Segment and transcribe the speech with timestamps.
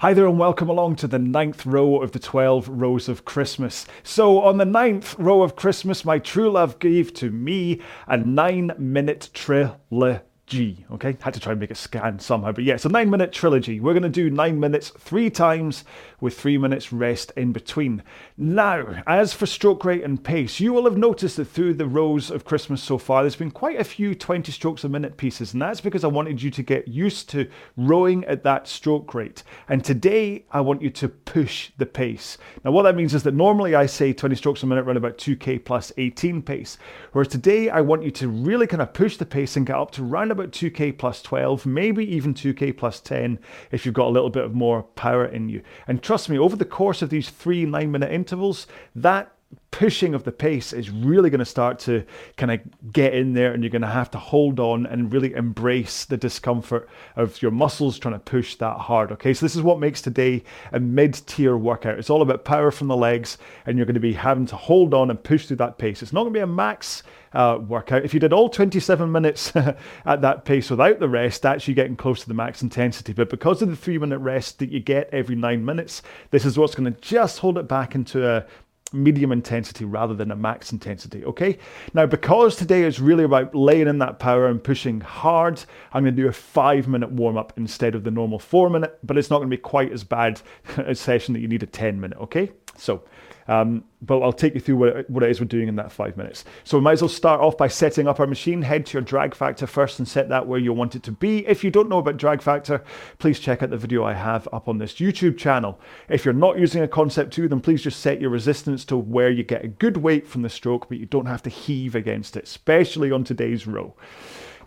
[0.00, 3.86] Hi there and welcome along to the ninth row of the 12 rows of Christmas.
[4.02, 8.72] So, on the ninth row of Christmas, my true love gave to me a nine
[8.78, 10.20] minute trilogy.
[10.46, 10.84] G.
[10.92, 13.32] Okay, had to try and make it scan somehow, but yeah, it's a nine minute
[13.32, 13.80] trilogy.
[13.80, 15.82] We're going to do nine minutes three times
[16.20, 18.02] with three minutes rest in between.
[18.36, 22.30] Now, as for stroke rate and pace, you will have noticed that through the rows
[22.30, 25.60] of Christmas so far, there's been quite a few 20 strokes a minute pieces, and
[25.60, 29.42] that's because I wanted you to get used to rowing at that stroke rate.
[29.68, 32.38] And today, I want you to push the pace.
[32.64, 35.18] Now, what that means is that normally I say 20 strokes a minute run about
[35.18, 36.78] 2k plus 18 pace,
[37.10, 39.90] whereas today I want you to really kind of push the pace and get up
[39.92, 43.38] to round about 2k plus 12, maybe even 2k plus 10
[43.70, 45.62] if you've got a little bit of more power in you.
[45.86, 49.35] And trust me, over the course of these three nine minute intervals, that
[49.76, 52.02] pushing of the pace is really going to start to
[52.38, 52.60] kind of
[52.94, 56.16] get in there and you're going to have to hold on and really embrace the
[56.16, 59.34] discomfort of your muscles trying to push that hard okay?
[59.34, 60.42] So this is what makes today
[60.72, 61.98] a mid-tier workout.
[61.98, 64.94] It's all about power from the legs and you're going to be having to hold
[64.94, 66.02] on and push through that pace.
[66.02, 67.02] It's not going to be a max
[67.34, 68.02] uh, workout.
[68.02, 69.54] If you did all 27 minutes
[70.06, 73.12] at that pace without the rest that's you getting close to the max intensity.
[73.12, 76.56] But because of the three minute rest that you get every nine minutes this is
[76.56, 78.46] what's going to just hold it back into a
[78.92, 81.24] medium intensity rather than a max intensity.
[81.24, 81.58] Okay.
[81.92, 86.16] Now, because today is really about laying in that power and pushing hard, I'm going
[86.16, 89.30] to do a five minute warm up instead of the normal four minute, but it's
[89.30, 90.40] not going to be quite as bad
[90.76, 92.18] a session that you need a 10 minute.
[92.18, 92.52] Okay.
[92.76, 93.04] So
[93.48, 96.16] um, but I'll take you through what, what it is we're doing in that five
[96.16, 96.44] minutes.
[96.64, 98.62] So we might as well start off by setting up our machine.
[98.62, 101.46] Head to your drag factor first and set that where you want it to be.
[101.46, 102.82] If you don't know about drag factor,
[103.18, 105.80] please check out the video I have up on this YouTube channel.
[106.08, 109.30] If you're not using a Concept 2, then please just set your resistance to where
[109.30, 112.36] you get a good weight from the stroke, but you don't have to heave against
[112.36, 113.94] it, especially on today's row.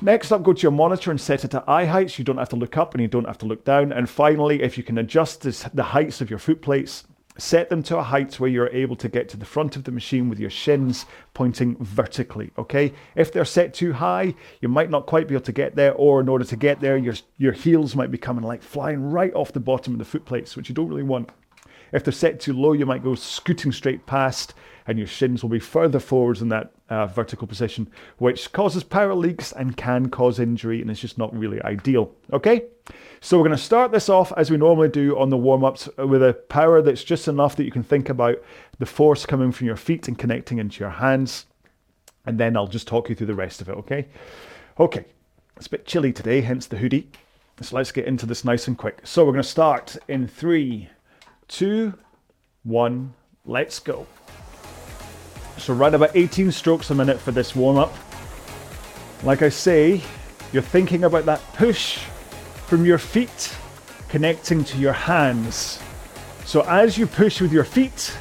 [0.02, 2.17] Next up, go to your monitor and set it to eye heights.
[2.17, 3.91] You don't have to look up and you don't have to look down.
[3.91, 7.03] And finally, if you can adjust this, the heights of your foot plates,
[7.42, 9.92] set them to a height where you're able to get to the front of the
[9.92, 12.52] machine with your shins pointing vertically.
[12.58, 15.94] Okay, if they're set too high, you might not quite be able to get there,
[15.94, 19.34] or in order to get there, your your heels might be coming like flying right
[19.34, 21.30] off the bottom of the foot plates, which you don't really want.
[21.91, 24.53] If they're set too low, you might go scooting straight past,
[24.86, 29.13] and your shins will be further forwards than that uh, vertical position, which causes power
[29.13, 32.11] leaks and can cause injury, and it's just not really ideal.
[32.33, 32.63] Okay,
[33.22, 35.88] so we're going to start this off as we normally do on the warm ups
[35.97, 38.41] with a power that's just enough that you can think about
[38.79, 41.45] the force coming from your feet and connecting into your hands,
[42.25, 43.73] and then I'll just talk you through the rest of it.
[43.73, 44.07] Okay,
[44.79, 45.06] okay,
[45.57, 47.07] it's a bit chilly today, hence the hoodie.
[47.61, 49.01] So let's get into this nice and quick.
[49.03, 50.88] So we're going to start in three,
[51.50, 51.94] two,
[52.63, 53.13] one,
[53.45, 54.07] let's go.
[55.59, 57.94] So right about 18 strokes a minute for this warm up.
[59.24, 60.02] Like I say,
[60.53, 62.00] you're thinking about that push
[62.68, 63.56] from your feet
[64.08, 65.80] connecting to your hands.
[66.46, 68.18] So as you push with your feet,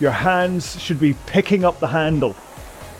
[0.00, 2.34] your hands should be picking up the handle.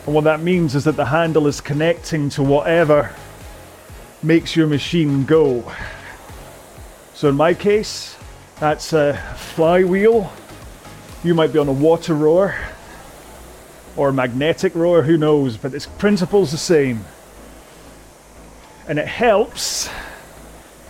[0.04, 3.14] And what that means is that the handle is connecting to whatever
[4.22, 5.72] makes your machine go.
[7.14, 8.16] So in my case,
[8.60, 10.30] that's a flywheel.
[11.24, 12.54] You might be on a water rower
[13.96, 17.04] or magnetic rower, who knows, but its principle's the same.
[18.86, 19.88] And it helps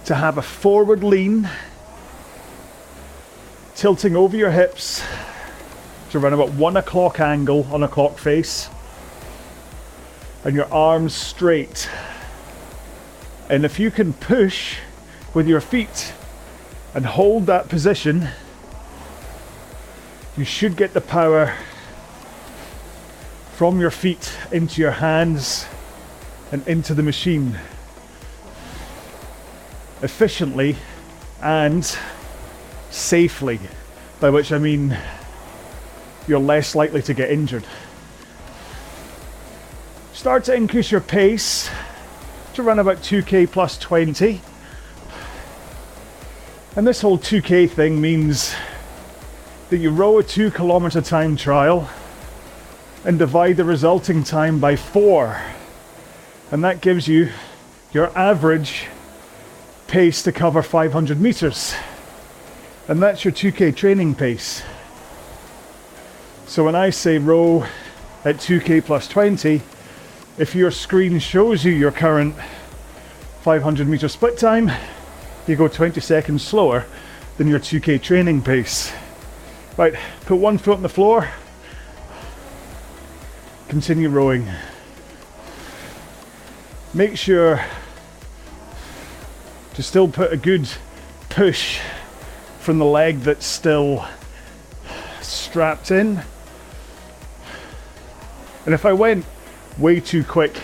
[0.04, 1.48] to have a forward lean,
[3.74, 5.02] tilting over your hips
[6.10, 8.68] to run about one o'clock angle on a clock face,
[10.44, 11.88] and your arms straight.
[13.48, 14.78] And if you can push
[15.34, 16.12] with your feet
[16.94, 18.28] and hold that position,
[20.36, 21.54] you should get the power
[23.60, 25.66] from your feet into your hands
[26.50, 27.58] and into the machine
[30.00, 30.74] efficiently
[31.42, 31.98] and
[32.88, 33.60] safely,
[34.18, 34.96] by which I mean
[36.26, 37.66] you're less likely to get injured.
[40.14, 41.68] Start to increase your pace
[42.54, 44.40] to run about 2k plus 20.
[46.76, 48.54] And this whole 2k thing means
[49.68, 51.90] that you row a 2 kilometer time trial
[53.04, 55.40] and divide the resulting time by 4.
[56.50, 57.30] And that gives you
[57.92, 58.86] your average
[59.86, 61.74] pace to cover 500 meters.
[62.88, 64.62] And that's your 2k training pace.
[66.46, 67.64] So when I say row
[68.24, 69.62] at 2k plus 20,
[70.38, 72.34] if your screen shows you your current
[73.42, 74.70] 500 meter split time,
[75.46, 76.86] you go 20 seconds slower
[77.38, 78.92] than your 2k training pace.
[79.76, 79.94] Right,
[80.26, 81.28] put one foot on the floor,
[83.70, 84.50] continue rowing.
[86.92, 87.64] Make sure
[89.74, 90.68] to still put a good
[91.28, 91.78] push
[92.58, 94.04] from the leg that's still
[95.20, 96.20] strapped in.
[98.66, 99.24] And if I went
[99.78, 100.56] way too quick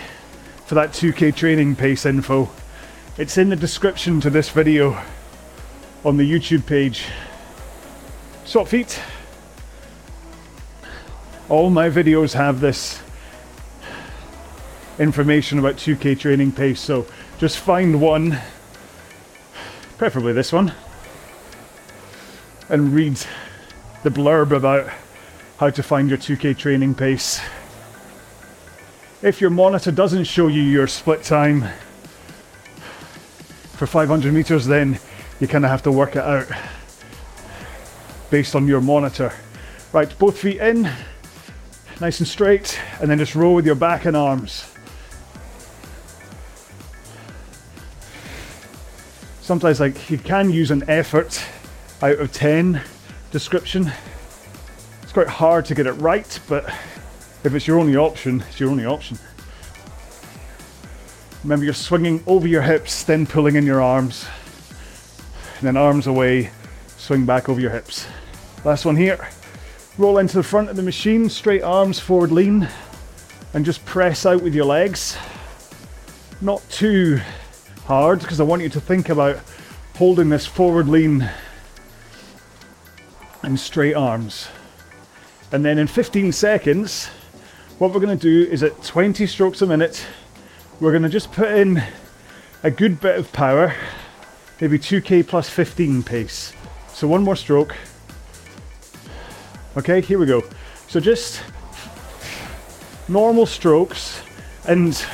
[0.66, 2.50] for that 2K training pace info,
[3.18, 5.00] it's in the description to this video
[6.04, 7.04] on the YouTube page.
[8.44, 9.00] Swap feet.
[11.48, 13.00] All my videos have this
[14.98, 17.06] information about 2K training pace, so
[17.38, 18.40] just find one,
[19.96, 20.72] preferably this one,
[22.68, 23.16] and read
[24.02, 24.90] the blurb about
[25.58, 27.40] how to find your 2K training pace.
[29.22, 31.64] If your monitor doesn't show you your split time
[33.74, 34.98] for 500 meters, then
[35.38, 36.48] you kind of have to work it out
[38.30, 39.32] based on your monitor.
[39.92, 40.90] Right, both feet in,
[42.00, 44.70] nice and straight, and then just roll with your back and arms.
[49.40, 51.42] Sometimes, like you can use an effort
[52.02, 52.82] out of 10
[53.30, 53.90] description.
[55.02, 56.64] It's quite hard to get it right, but
[57.44, 59.18] if it's your only option, it's your only option.
[61.44, 64.26] Remember, you're swinging over your hips, then pulling in your arms,
[65.58, 66.50] and then arms away,
[66.96, 68.06] swing back over your hips.
[68.64, 69.28] Last one here.
[69.98, 72.68] Roll into the front of the machine, straight arms, forward lean,
[73.54, 75.16] and just press out with your legs.
[76.42, 77.18] Not too
[77.86, 79.38] hard, because I want you to think about
[79.94, 81.26] holding this forward lean
[83.42, 84.48] and straight arms.
[85.50, 87.06] And then in 15 seconds,
[87.78, 90.06] what we're going to do is at 20 strokes a minute,
[90.78, 91.82] we're going to just put in
[92.62, 93.74] a good bit of power,
[94.60, 96.52] maybe 2k plus 15 pace.
[96.88, 97.74] So one more stroke.
[99.76, 100.42] Okay, here we go.
[100.88, 101.42] So just
[103.08, 104.22] normal strokes
[104.66, 105.04] and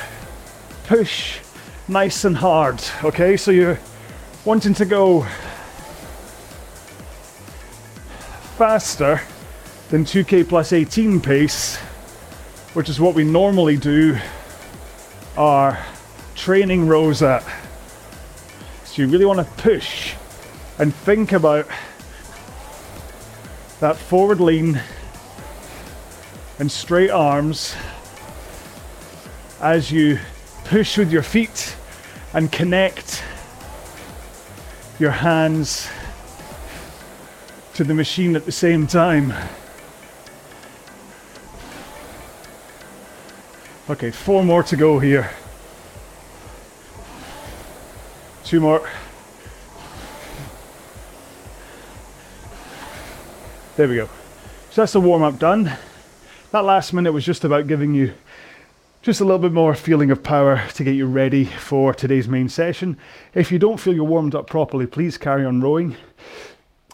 [0.85, 1.39] push
[1.87, 2.81] nice and hard.
[3.03, 3.79] Okay, so you're
[4.45, 5.27] wanting to go
[8.57, 9.21] faster
[9.89, 11.77] than 2k plus 18 pace
[12.73, 14.17] which is what we normally do
[15.37, 15.77] our
[16.35, 17.43] training rows at.
[18.85, 20.15] So you really want to push
[20.79, 21.67] and think about
[23.83, 24.81] that forward lean
[26.57, 27.75] and straight arms
[29.59, 30.17] as you
[30.63, 31.75] push with your feet
[32.33, 33.21] and connect
[34.99, 35.89] your hands
[37.73, 39.33] to the machine at the same time.
[43.89, 45.29] Okay, four more to go here.
[48.45, 48.89] Two more.
[53.75, 54.05] There we go.
[54.69, 55.75] So that's the warm up done.
[56.51, 58.13] That last minute was just about giving you
[59.01, 62.49] just a little bit more feeling of power to get you ready for today's main
[62.49, 62.99] session.
[63.33, 65.97] If you don't feel you're warmed up properly, please carry on rowing.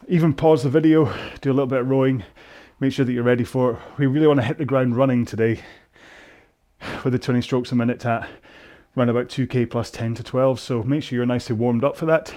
[0.08, 2.24] Even pause the video, do a little bit of rowing,
[2.80, 3.80] make sure that you're ready for it.
[3.98, 5.60] We really want to hit the ground running today
[7.04, 8.30] with the 20 strokes a minute at
[8.96, 10.62] around about 2k plus 10 to 12.
[10.62, 12.34] So make sure you're nicely warmed up for that.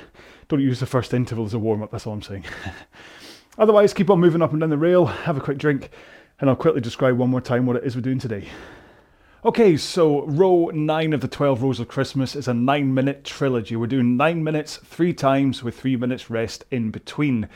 [0.48, 2.44] Don't use the first interval as a warm up, that's all I'm saying.
[3.58, 5.90] Otherwise, keep on moving up and down the rail, have a quick drink,
[6.40, 8.48] and I'll quickly describe one more time what it is we're doing today.
[9.44, 13.76] Okay, so row 9 of the 12 rows of Christmas is a 9 minute trilogy.
[13.76, 17.48] We're doing 9 minutes three times with 3 minutes rest in between.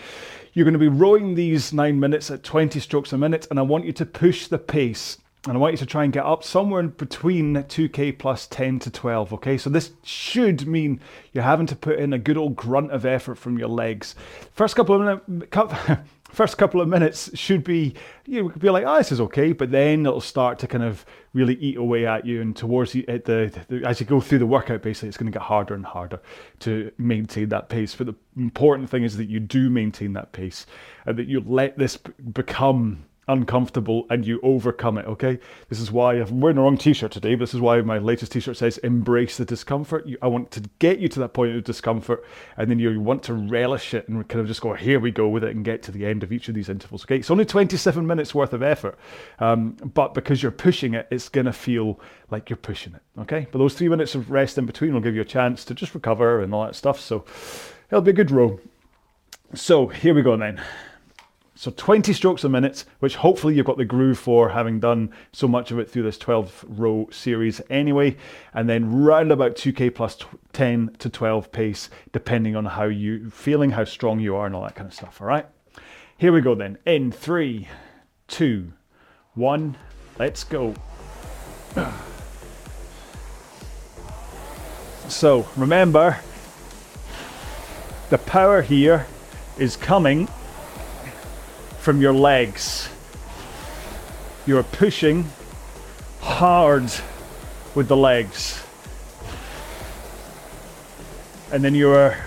[0.52, 3.62] You're going to be rowing these 9 minutes at 20 strokes a minute, and I
[3.62, 6.42] want you to push the pace and I want you to try and get up
[6.42, 9.32] somewhere in between 2k plus 10 to 12.
[9.34, 11.00] Okay, so this should mean
[11.32, 14.16] you're having to put in a good old grunt of effort from your legs.
[14.52, 16.00] First couple of minutes,
[16.32, 17.94] first couple of minutes should be
[18.26, 21.54] you be like, oh, this is okay, but then it'll start to kind of really
[21.54, 24.82] eat away at you, and towards the, the, the as you go through the workout,
[24.82, 26.20] basically, it's going to get harder and harder
[26.60, 27.94] to maintain that pace.
[27.94, 30.66] But the important thing is that you do maintain that pace,
[31.04, 35.38] and that you let this become uncomfortable and you overcome it, okay?
[35.68, 37.98] This is why I'm wearing the wrong t shirt today, but this is why my
[37.98, 40.08] latest t shirt says embrace the discomfort.
[40.22, 42.24] I want to get you to that point of discomfort
[42.56, 45.28] and then you want to relish it and kind of just go, here we go
[45.28, 47.16] with it and get to the end of each of these intervals, okay?
[47.16, 48.98] It's only 27 minutes worth of effort,
[49.38, 53.46] um, but because you're pushing it, it's to feel like you're pushing it, okay?
[53.50, 55.94] But those three minutes of rest in between will give you a chance to just
[55.94, 57.00] recover and all that stuff.
[57.00, 57.24] So
[57.90, 58.60] it'll be a good row.
[59.54, 60.62] So here we go then.
[61.58, 65.48] So 20 strokes a minute, which hopefully you've got the groove for having done so
[65.48, 68.18] much of it through this 12 row series anyway.
[68.52, 70.18] And then round about 2k plus
[70.52, 74.64] 10 to 12 pace, depending on how you feeling, how strong you are, and all
[74.64, 75.22] that kind of stuff.
[75.22, 75.46] All right.
[76.18, 76.76] Here we go then.
[76.84, 77.68] In three,
[78.28, 78.74] two,
[79.34, 79.76] one,
[80.18, 80.74] let's go.
[85.08, 86.18] So remember,
[88.10, 89.06] The power here
[89.58, 90.28] is coming
[91.86, 92.88] from your legs.
[94.44, 95.30] You're pushing
[96.20, 96.90] hard
[97.76, 98.60] with the legs.
[101.52, 102.18] And then you are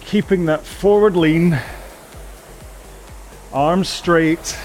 [0.00, 1.58] keeping that forward lean,
[3.52, 4.58] arms straight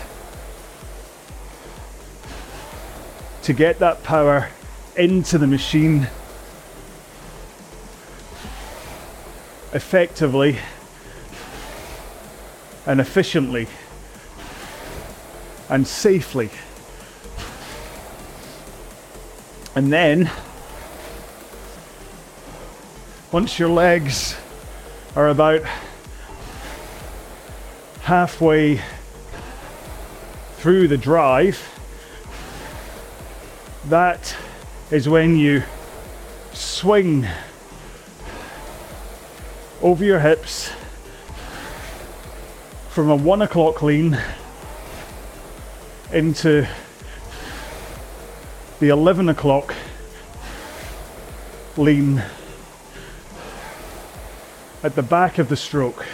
[3.42, 4.48] to get that power
[4.96, 6.08] into the machine
[9.74, 10.58] effectively
[12.88, 13.68] and efficiently
[15.70, 16.50] and safely.
[19.76, 20.32] And then,
[23.32, 24.38] once your legs
[25.16, 25.62] are about
[28.02, 28.82] halfway
[30.56, 31.62] through the drive,
[33.90, 34.36] that
[34.90, 35.62] is when you
[36.54, 37.28] swing
[39.82, 40.72] over your hips
[42.98, 44.20] from a one o'clock lean
[46.12, 46.68] into
[48.80, 49.76] the 11 o'clock
[51.78, 52.24] lean
[54.82, 56.08] at the back of the stroke.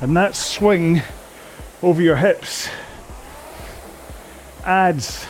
[0.00, 1.02] And that swing
[1.82, 2.68] over your hips
[4.64, 5.26] adds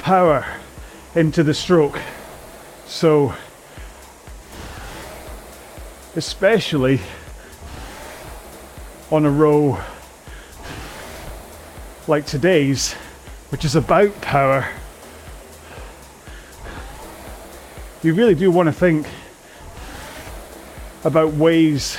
[0.00, 0.44] power
[1.14, 2.00] into the stroke.
[2.88, 3.36] So,
[6.16, 7.00] especially
[9.10, 9.80] on a row
[12.06, 12.94] like today's,
[13.50, 14.66] which is about power,
[18.02, 19.06] you really do want to think
[21.04, 21.96] about ways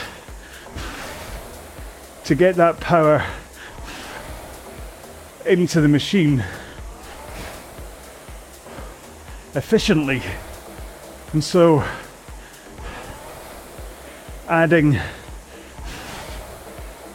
[2.24, 3.25] to get that power
[5.46, 6.44] into the machine
[9.56, 10.22] efficiently.
[11.34, 11.84] And so,
[14.51, 15.00] adding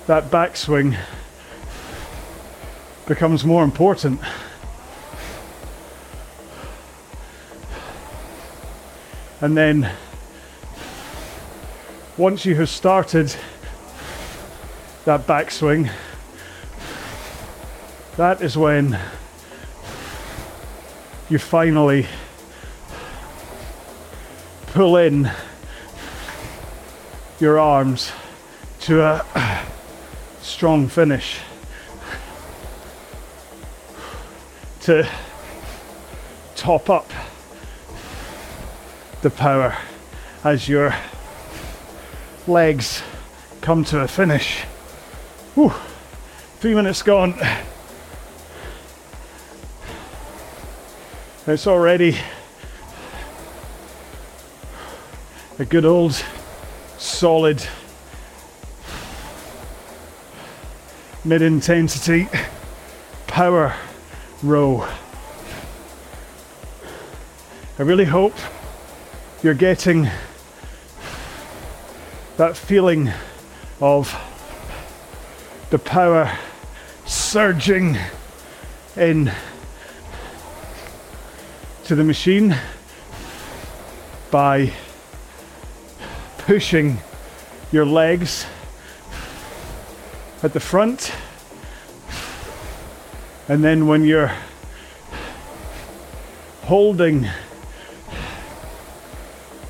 [0.07, 0.97] that backswing
[3.07, 4.19] becomes more important.
[9.43, 9.93] And then
[12.17, 13.37] once you have started
[15.05, 15.91] that backswing,
[18.17, 18.99] that is when
[21.29, 22.07] you finally
[24.69, 25.31] pull in
[27.41, 28.13] your arms
[28.81, 29.65] to a
[30.41, 31.41] strong finish.
[34.87, 35.05] to
[36.55, 37.11] top up
[39.23, 39.77] the power
[40.45, 40.95] as your
[42.47, 43.03] legs
[43.61, 44.61] come to a finish.
[45.57, 45.75] Whew,
[46.61, 47.35] three minutes gone.
[51.49, 52.17] It's already
[55.59, 56.25] a good old
[56.99, 57.63] solid
[61.25, 62.29] mid intensity
[63.27, 63.75] power
[64.43, 64.89] row.
[67.79, 68.35] I really hope
[69.43, 70.09] you're getting
[72.37, 73.11] that feeling
[73.81, 74.15] of
[75.71, 76.39] the power
[77.05, 77.97] surging
[78.97, 79.31] in
[81.85, 82.57] to the machine
[84.31, 84.73] by
[86.47, 86.97] pushing
[87.73, 88.47] your legs
[90.45, 91.13] at the front
[93.49, 94.33] and then when you're
[96.63, 97.29] holding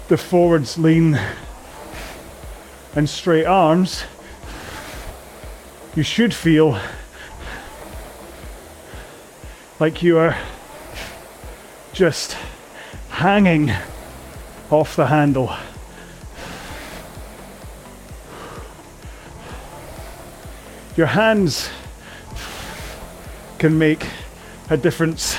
[0.09, 1.18] the forwards lean
[2.95, 4.04] and straight arms,
[5.95, 6.78] you should feel
[9.80, 10.37] like you are
[11.95, 12.37] just
[13.09, 13.73] hanging
[14.71, 15.54] off the handle.
[20.97, 21.69] Your hands
[23.59, 24.07] can make
[24.71, 25.37] a difference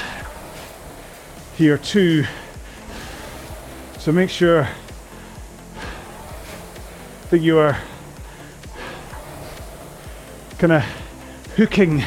[1.55, 2.25] here too.
[3.97, 4.67] So make sure
[7.31, 7.75] that you are
[10.59, 10.83] kind of
[11.55, 12.03] hooking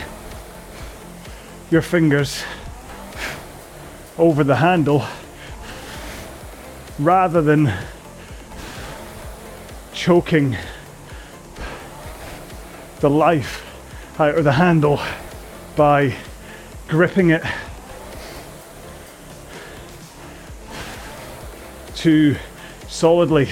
[1.73, 2.45] your fingers
[4.16, 5.04] over the handle
[7.00, 7.73] rather than
[9.92, 10.57] choking
[13.00, 13.66] the life
[14.21, 15.00] out of the handle
[15.75, 16.14] by
[16.87, 17.42] gripping it
[21.95, 22.37] too
[22.88, 23.49] solidly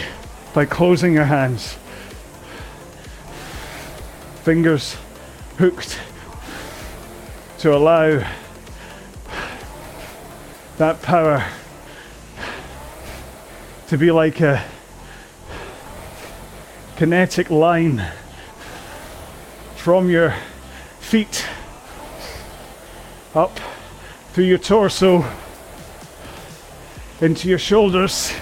[0.53, 1.79] by closing your hands.
[4.43, 4.97] Fingers
[5.57, 5.99] hooked
[7.59, 8.23] to allow
[10.77, 11.47] that power
[13.89, 14.63] to be like a
[16.97, 18.07] kinetic line
[19.79, 20.35] from your
[20.99, 21.47] feet
[23.33, 23.61] up
[24.33, 25.25] through your torso
[27.21, 28.33] into your shoulders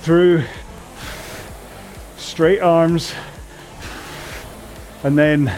[0.00, 0.42] through
[2.16, 3.14] straight arms
[5.04, 5.50] and then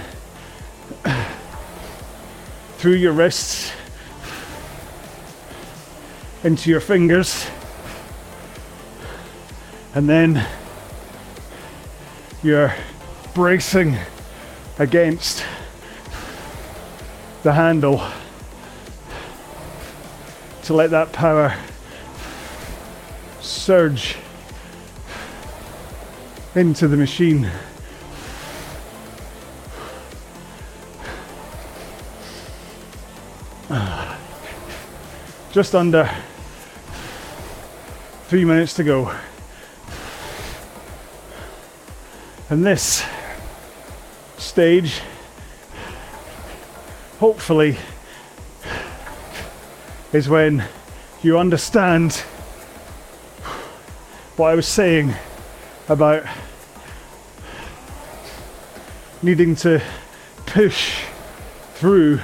[2.76, 3.72] through your wrists
[6.44, 7.46] into your fingers
[9.94, 10.46] and then
[12.42, 12.74] you're
[13.34, 13.96] bracing
[14.78, 15.44] against
[17.42, 18.00] the handle
[20.62, 21.54] to let that power
[23.40, 24.16] surge
[26.54, 27.50] into the machine.
[35.52, 36.10] Just under
[38.26, 39.14] three minutes to go.
[42.50, 43.04] And this
[44.54, 45.00] stage,
[47.18, 47.76] hopefully,
[50.12, 50.62] is when
[51.24, 52.12] you understand
[54.36, 55.12] what I was saying
[55.88, 56.24] about
[59.24, 59.82] needing to
[60.46, 61.02] push
[61.74, 62.20] through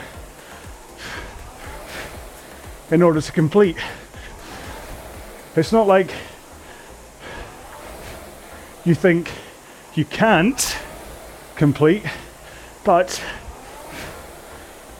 [2.92, 3.76] in order to complete.
[5.56, 6.14] It's not like
[8.84, 9.32] you think
[9.96, 10.76] you can't
[11.60, 12.02] complete,
[12.84, 13.22] but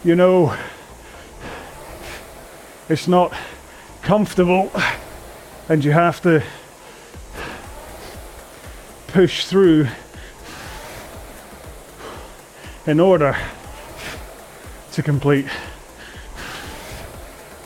[0.05, 0.55] you know
[2.91, 3.33] it's not
[4.03, 4.71] comfortable
[5.71, 6.43] and you have to
[9.07, 9.89] push through
[12.87, 13.35] in order
[14.93, 15.47] to complete.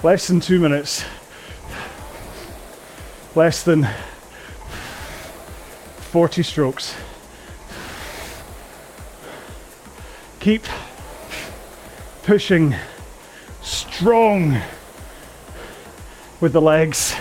[0.04, 1.04] Less than two minutes,
[3.34, 3.88] less than
[6.12, 6.94] 40 strokes.
[10.44, 10.66] Keep
[12.24, 12.74] pushing
[13.62, 14.60] strong
[16.38, 17.16] with the legs.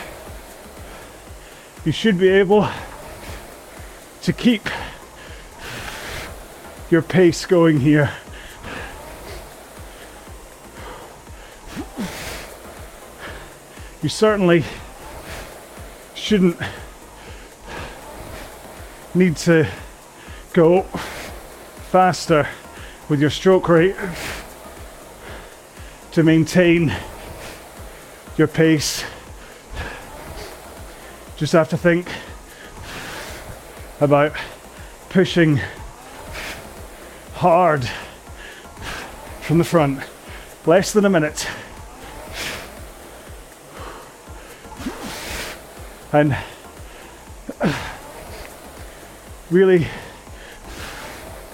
[1.86, 2.68] You should be able
[4.24, 4.68] to keep
[6.92, 8.12] your pace going here.
[14.02, 14.66] You certainly
[16.14, 16.58] shouldn't
[19.16, 19.66] need to
[20.52, 20.82] go
[21.90, 22.50] faster
[23.14, 23.96] with your stroke rate
[26.12, 26.92] to maintain
[28.38, 29.04] your pace.
[31.38, 32.08] Just have to think
[34.02, 34.34] about
[35.10, 35.60] pushing
[37.36, 37.88] hard
[39.42, 40.00] from the front.
[40.66, 41.48] Less than a minute.
[46.12, 46.36] And
[49.52, 49.86] really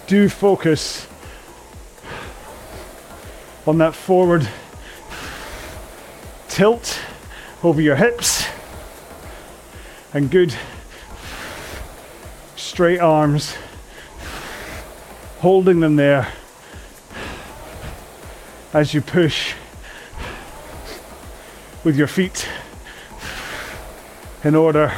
[0.07, 1.05] do focus
[3.65, 4.47] on that forward
[6.47, 6.99] tilt
[7.63, 8.45] over your hips
[10.13, 10.53] and good
[12.55, 13.55] straight arms,
[15.39, 16.31] holding them there
[18.73, 19.53] as you push
[21.83, 22.47] with your feet
[24.43, 24.93] in order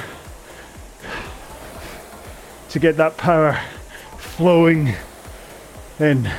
[2.70, 3.60] to get that power
[4.18, 4.94] flowing
[6.00, 6.30] in.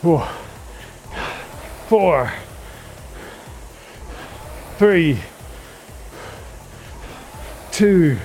[0.00, 0.26] Four,
[4.78, 5.18] three,
[7.70, 8.16] two,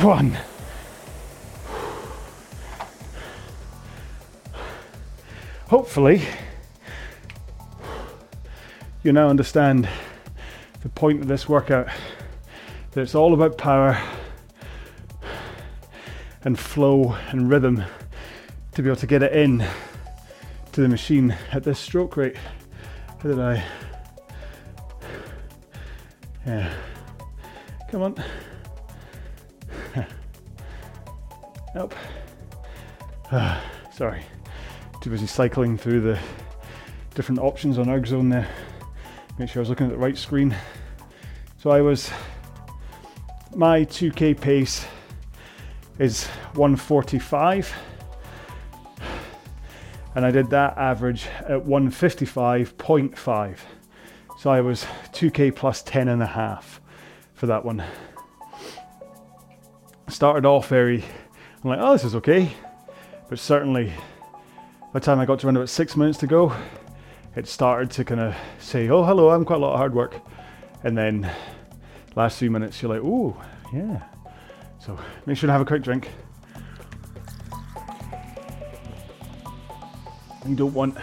[0.00, 0.36] one.
[5.68, 6.22] Hopefully,
[9.04, 9.88] you now understand
[10.82, 11.86] the point of this workout
[12.90, 14.02] that it's all about power
[16.42, 17.84] and flow and rhythm
[18.78, 19.58] to be able to get it in
[20.70, 22.36] to the machine at this stroke rate.
[23.20, 23.64] How did I?
[26.46, 26.72] Yeah.
[27.90, 28.24] Come on.
[31.74, 31.92] Up.
[33.32, 33.60] Ah,
[33.92, 34.22] sorry.
[35.02, 36.20] Too busy cycling through the
[37.16, 38.48] different options on ErgZone there.
[39.40, 40.54] Make sure I was looking at the right screen.
[41.60, 42.12] So I was
[43.56, 44.86] my 2k pace
[45.98, 47.74] is 145
[50.18, 53.58] and I did that average at 155.5
[54.36, 56.80] so I was 2k plus 10 and a half
[57.34, 57.84] for that one
[60.08, 61.04] started off very
[61.62, 62.50] I'm like oh this is okay
[63.28, 63.92] but certainly
[64.92, 66.52] by the time I got to around about six minutes to go
[67.36, 70.20] it started to kind of say, "Oh, hello, I'm quite a lot of hard work,"
[70.82, 71.30] and then
[72.16, 73.36] last few minutes you're like, "Ooh,
[73.72, 74.02] yeah."
[74.80, 76.10] So make sure to have a quick drink.
[80.48, 80.96] You don't want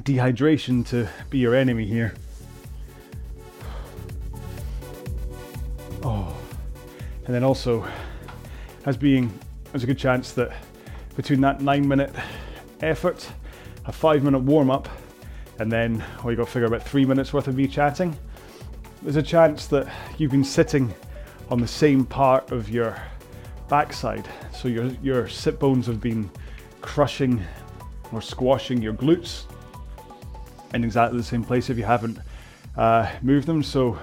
[0.00, 2.14] dehydration to be your enemy here.
[6.02, 6.36] Oh,
[7.24, 7.86] and then also,
[8.86, 9.32] as being,
[9.70, 10.50] there's a good chance that
[11.14, 12.12] between that nine minute
[12.80, 13.30] effort,
[13.84, 14.88] a five minute warm up,
[15.60, 18.18] and then, oh, well, you got to figure about three minutes worth of me chatting,
[19.02, 19.86] there's a chance that
[20.18, 20.92] you've been sitting
[21.50, 23.00] on the same part of your
[23.68, 24.28] backside.
[24.52, 26.28] So your, your sit bones have been
[26.80, 27.44] crushing
[28.12, 29.44] or squashing your glutes
[30.74, 32.18] in exactly the same place if you haven't
[32.76, 33.62] uh, moved them.
[33.62, 33.98] So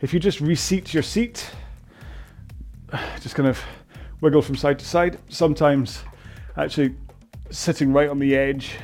[0.00, 1.50] if you just reseat your seat,
[3.20, 3.62] just kind of
[4.20, 6.02] wiggle from side to side, sometimes
[6.56, 6.94] actually
[7.50, 8.76] sitting right on the edge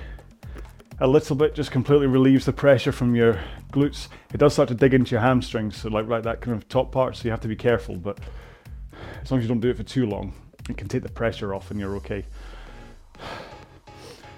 [1.01, 3.41] a little bit just completely relieves the pressure from your
[3.73, 4.07] glutes.
[4.33, 6.93] It does start to dig into your hamstrings, so like right that kind of top
[6.93, 8.21] part, so you have to be careful, but
[9.21, 10.33] as long as you don't do it for too long,
[10.71, 12.25] it can take the pressure off and you're okay.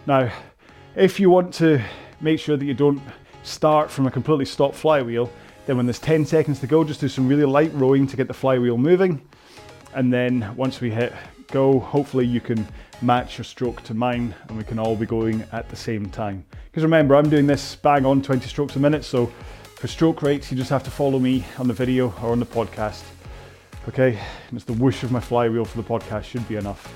[0.07, 0.31] Now,
[0.97, 1.83] if you want to
[2.21, 3.01] make sure that you don't
[3.43, 5.31] start from a completely stopped flywheel,
[5.67, 8.29] then when there's 10 seconds to go, just do some really light rowing to get
[8.29, 9.27] the flywheel moving.
[9.95, 11.12] And then once we hit
[11.49, 12.67] go, hopefully you can
[13.01, 16.45] match your stroke to mine and we can all be going at the same time.
[16.67, 19.27] Because remember, I'm doing this bang on 20 strokes a minute, so
[19.77, 22.47] for stroke rates, you just have to follow me on the video or on the
[22.47, 23.05] podcast.
[23.88, 26.93] Okay, and it's the whoosh of my flywheel for the podcast should be enough.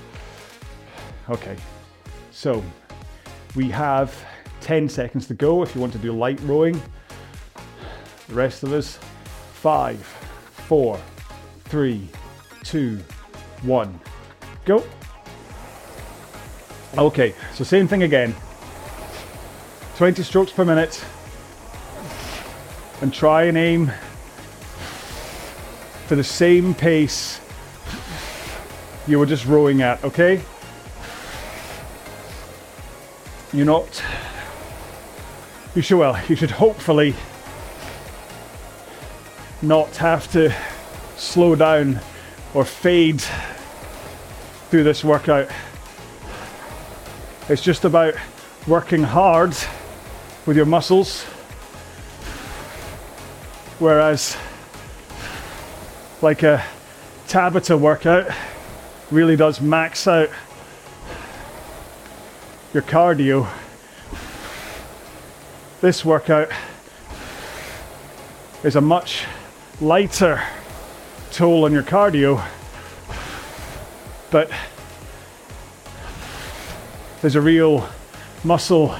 [1.29, 1.55] Okay,
[2.31, 2.63] so
[3.55, 4.15] we have
[4.61, 6.81] 10 seconds to go if you want to do light rowing.
[8.27, 8.99] The rest of us,
[9.53, 9.99] five,
[10.67, 10.99] four,
[11.65, 12.07] three,
[12.63, 12.99] two,
[13.63, 13.99] one,
[14.65, 14.83] go.
[16.97, 18.35] Okay, so same thing again.
[19.97, 21.03] 20 strokes per minute.
[23.01, 23.91] And try and aim
[26.07, 27.39] for the same pace
[29.07, 30.41] you were just rowing at, okay?
[33.51, 34.03] You're not.
[35.73, 37.15] You should, well, you should hopefully
[39.63, 40.53] not have to
[41.17, 41.99] slow down
[42.53, 43.23] or fade
[44.69, 45.49] through this workout.
[47.49, 48.13] It's just about
[48.67, 49.55] working hard
[50.45, 51.23] with your muscles,
[53.79, 54.37] whereas,
[56.21, 56.63] like a
[57.27, 58.29] Tabata workout,
[59.09, 60.29] really does max out
[62.71, 63.49] your cardio.
[65.81, 66.49] This workout
[68.63, 69.25] is a much
[69.81, 70.39] lighter
[71.31, 72.45] toll on your cardio,
[74.29, 74.51] but
[77.21, 77.89] there's a real
[78.43, 78.95] muscle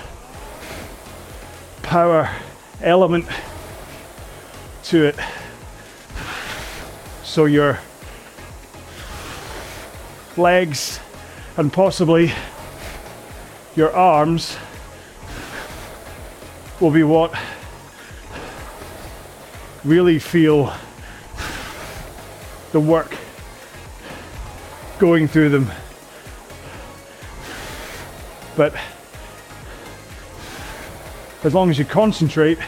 [1.84, 2.28] power
[2.82, 3.26] element
[4.84, 5.16] to it.
[7.24, 7.78] So your
[10.38, 11.00] legs
[11.56, 12.32] and possibly
[13.76, 14.58] your arms
[16.80, 17.34] will be what
[19.84, 20.74] really feel
[22.72, 23.16] the work
[24.98, 25.72] going through them.
[28.56, 28.74] But
[31.44, 32.60] as long as you concentrate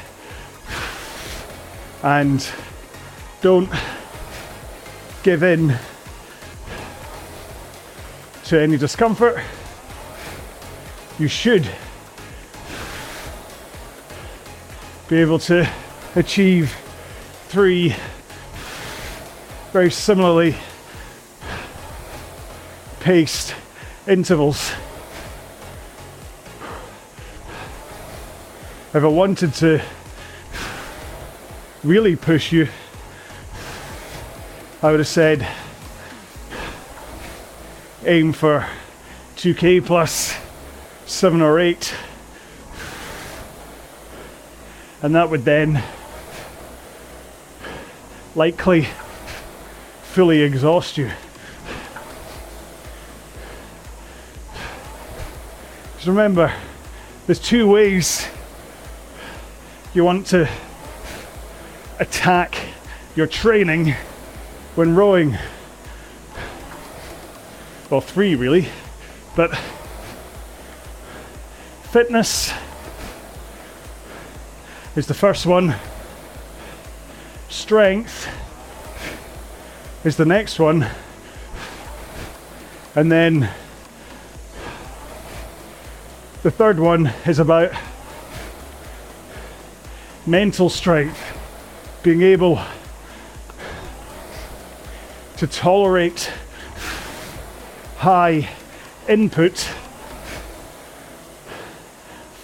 [2.04, 2.48] and
[3.42, 3.70] don't
[5.24, 5.78] give in
[8.46, 9.42] to any discomfort,
[11.22, 11.70] you should
[15.08, 15.70] be able to
[16.16, 16.76] achieve
[17.48, 17.96] three
[19.72, 20.56] very similarly
[23.02, 23.54] paced
[24.08, 24.72] intervals.
[28.92, 29.80] If I wanted to
[31.84, 32.68] really push you,
[34.82, 35.48] I would have said
[38.08, 38.66] aim for
[39.36, 40.41] 2k plus
[41.06, 41.94] seven or eight.
[45.02, 45.84] And that would then
[48.36, 48.88] likely
[50.04, 51.10] fully exhaust you.
[55.96, 56.54] Just remember,
[57.26, 58.28] there's two ways
[59.94, 60.50] you want to
[62.00, 62.56] attack
[63.16, 63.96] your training
[64.76, 65.38] when rowing.
[67.90, 68.70] Well, three really,
[69.36, 69.60] but
[71.92, 72.54] Fitness
[74.96, 75.76] is the first one.
[77.50, 78.30] Strength
[80.06, 80.88] is the next one.
[82.96, 83.50] And then
[86.44, 87.74] the third one is about
[90.26, 91.22] mental strength,
[92.04, 92.62] being able
[95.36, 96.32] to tolerate
[97.98, 98.50] high
[99.10, 99.70] input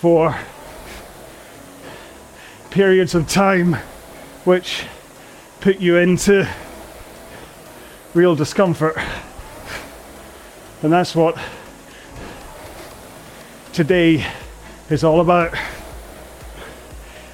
[0.07, 0.33] for
[2.69, 3.73] periods of time
[4.45, 4.85] which
[5.59, 6.47] put you into
[8.13, 8.95] real discomfort.
[10.81, 11.37] And that's what
[13.73, 14.25] today
[14.89, 15.53] is all about.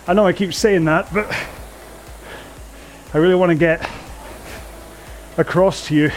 [0.07, 1.31] I know I keep saying that, but
[3.13, 3.87] I really want to get
[5.37, 6.11] across to you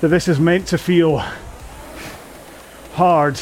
[0.00, 1.22] that this is meant to feel
[2.94, 3.40] hard,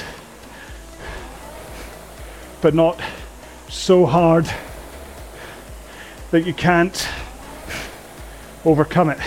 [2.64, 2.98] but not
[3.68, 4.50] so hard
[6.30, 7.06] that you can't
[8.64, 9.18] overcome it.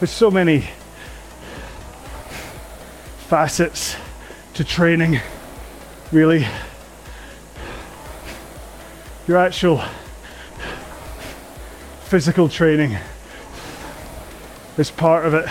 [0.00, 0.70] There's so many
[3.28, 3.94] facets
[4.54, 5.20] to training,
[6.12, 6.46] really.
[9.28, 9.84] Your actual
[12.04, 12.96] physical training
[14.78, 15.48] is part of it.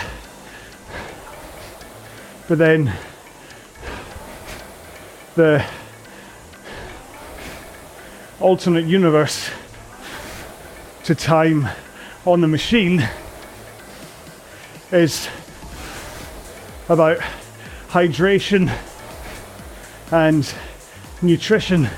[2.48, 2.92] But then
[5.36, 5.64] the
[8.40, 9.48] alternate universe
[11.04, 11.68] to time
[12.26, 13.08] on the machine
[14.90, 15.28] is
[16.88, 17.18] about
[17.88, 18.76] hydration
[20.10, 20.54] and
[21.22, 21.88] nutrition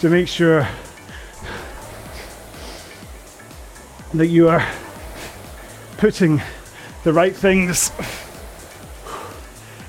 [0.00, 0.68] to make sure
[4.14, 4.64] that you are
[5.98, 6.40] putting
[7.02, 7.90] the right things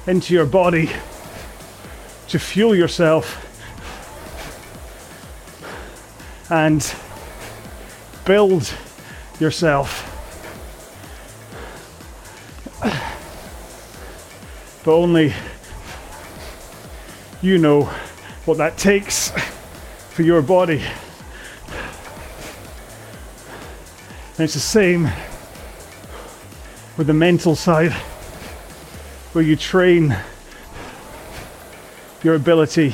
[0.08, 0.90] into your body
[2.28, 3.46] to fuel yourself
[6.50, 6.96] and
[8.26, 8.74] build
[9.40, 10.08] yourself.
[14.84, 15.32] But only
[17.44, 17.84] you know
[18.46, 19.32] what that takes
[20.10, 20.82] for your body.
[24.38, 25.08] And it's the same
[27.00, 27.94] with the mental side,
[29.32, 30.18] where you train
[32.24, 32.94] your ability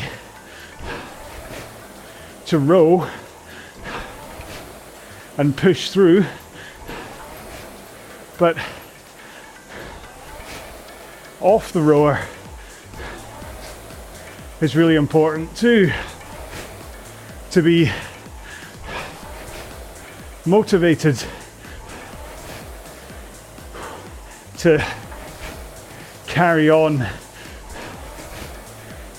[2.46, 3.10] to row
[5.40, 6.24] and push through.
[8.38, 8.58] But
[11.42, 12.20] off the rower
[14.62, 15.92] is really important too.
[17.50, 17.90] To be
[20.46, 21.26] motivated
[24.66, 24.84] to
[26.26, 27.06] carry on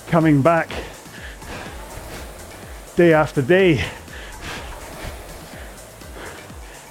[0.07, 0.69] coming back
[2.97, 3.81] day after day.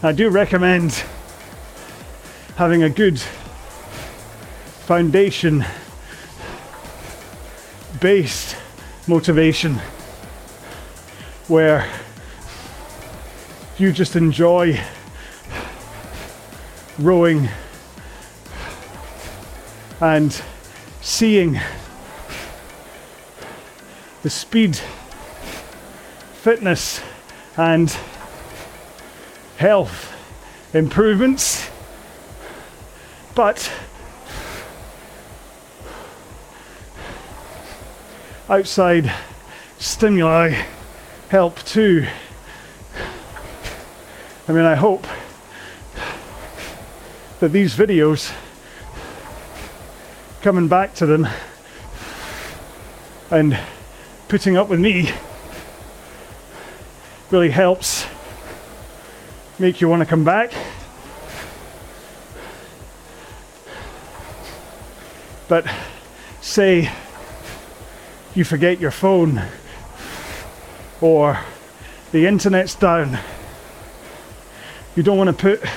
[0.02, 1.04] I do recommend
[2.56, 3.20] having a good
[4.86, 5.62] foundation
[8.00, 8.56] based
[9.06, 9.74] motivation
[11.46, 11.86] where
[13.76, 14.80] you just enjoy
[16.98, 17.50] rowing
[20.00, 20.42] and
[21.00, 21.58] seeing
[24.22, 24.76] the speed,
[26.34, 27.00] fitness,
[27.56, 27.96] and
[29.56, 30.12] health
[30.74, 31.70] improvements,
[33.34, 33.72] but
[38.48, 39.12] outside
[39.78, 40.62] stimuli
[41.28, 42.06] help too.
[44.48, 45.06] I mean, I hope
[47.40, 48.32] that these videos,
[50.46, 51.26] coming back to them
[53.32, 53.58] and
[54.28, 55.10] putting up with me,
[57.32, 58.06] really helps
[59.58, 60.52] make you want to come back.
[65.48, 65.66] But
[66.40, 66.92] say
[68.36, 69.42] you forget your phone
[71.00, 71.40] or
[72.12, 73.18] the internet's down.
[74.94, 75.68] You don't want to put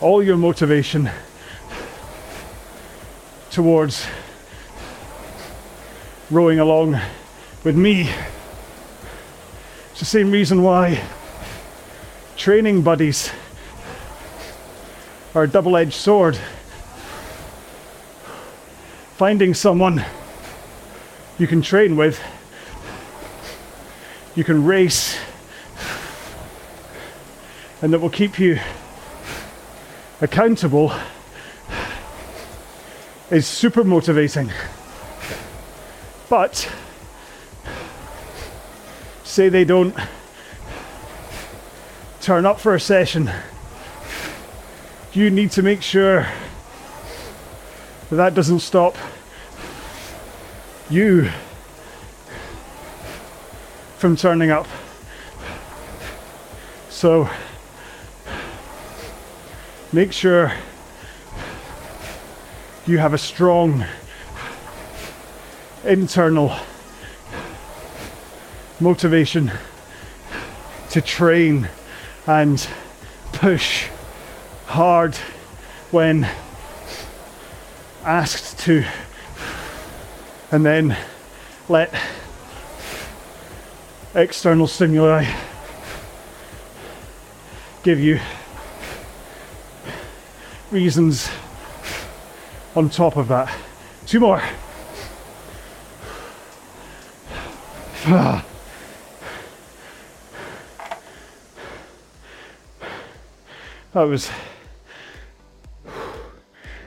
[0.00, 1.10] all your motivation
[3.58, 4.06] towards
[6.30, 6.96] rowing along
[7.64, 8.08] with me.
[9.90, 11.02] It's the same reason why
[12.36, 13.32] training buddies
[15.34, 16.38] are a double edged sword.
[19.16, 20.04] Finding someone
[21.40, 22.22] you can train with,
[24.36, 25.18] you can race,
[27.82, 28.60] and that will keep you
[30.20, 30.92] accountable
[33.30, 34.50] is super motivating.
[36.28, 36.70] But
[39.24, 39.94] say they don't
[42.20, 43.30] turn up for a session,
[45.12, 46.26] you need to make sure
[48.10, 48.96] that that doesn't stop
[50.90, 51.30] you
[53.98, 54.66] from turning up.
[56.88, 57.28] So
[59.92, 60.52] make sure
[62.88, 63.84] you have a strong
[65.84, 66.56] internal
[68.80, 69.52] motivation
[70.88, 71.68] to train
[72.26, 72.66] and
[73.32, 73.88] push
[74.64, 75.14] hard
[75.90, 76.26] when
[78.04, 78.82] asked to,
[80.50, 80.96] and then
[81.68, 81.92] let
[84.14, 85.26] external stimuli
[87.82, 88.18] give you
[90.70, 91.28] reasons
[92.78, 93.52] on top of that.
[94.06, 94.40] Two more.
[103.94, 104.30] That was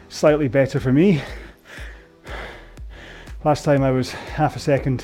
[0.08, 1.21] slightly better for me.
[3.43, 5.04] Last time I was half a second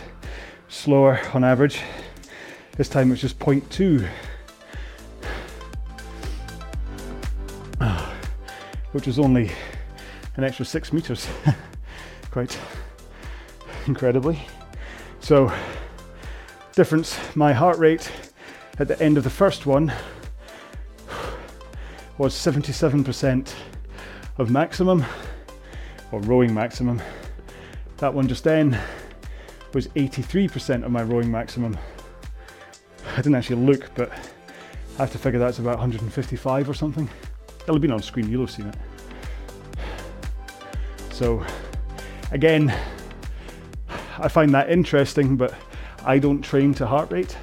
[0.70, 1.82] slower on average.
[2.78, 4.08] This time it's just 0.2.
[8.94, 9.52] Which is only
[10.38, 11.28] an extra six meters.
[12.32, 12.58] Quite
[13.88, 14.40] incredibly.
[15.20, 15.52] So,
[16.74, 18.12] difference my heart rate
[18.80, 19.92] at the end of the first one
[22.18, 23.54] was 77%
[24.38, 25.04] of maximum
[26.12, 27.02] or rowing maximum.
[27.98, 28.80] That one just then
[29.74, 31.78] was 83% of my rowing maximum.
[33.14, 37.10] I didn't actually look, but I have to figure that's about 155 or something.
[37.62, 38.76] It'll have been on screen, you'll have seen it.
[41.18, 41.44] So,
[42.32, 42.72] again,
[44.20, 45.52] I find that interesting, but
[46.06, 47.36] I don't train to heart rate.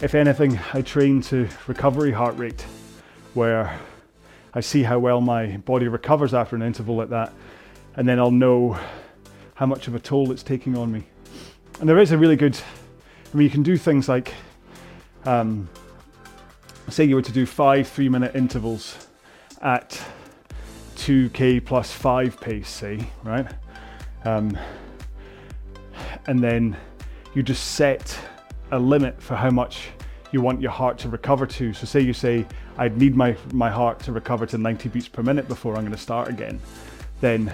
[0.00, 2.64] If anything, I train to recovery heart rate,
[3.34, 3.80] where
[4.54, 7.32] I see how well my body recovers after an interval like that,
[7.96, 8.78] and then I'll know
[9.54, 11.02] how much of a toll it's taking on me.
[11.80, 14.32] And there is a really good, I mean, you can do things like,
[15.24, 15.68] um,
[16.90, 19.08] say you were to do five three minute intervals
[19.60, 20.00] at
[21.04, 23.46] 2k plus 5 pace, say, right?
[24.24, 24.58] Um,
[26.26, 26.78] and then
[27.34, 28.18] you just set
[28.70, 29.90] a limit for how much
[30.32, 31.74] you want your heart to recover to.
[31.74, 32.46] So, say you say,
[32.78, 35.92] I'd need my, my heart to recover to 90 beats per minute before I'm going
[35.92, 36.58] to start again,
[37.20, 37.52] then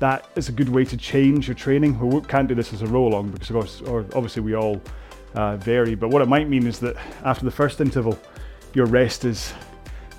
[0.00, 1.96] that is a good way to change your training.
[1.96, 4.82] We can't do this as a row along because, of course, or obviously, we all
[5.34, 5.94] uh, vary.
[5.94, 8.18] But what it might mean is that after the first interval,
[8.74, 9.54] your rest is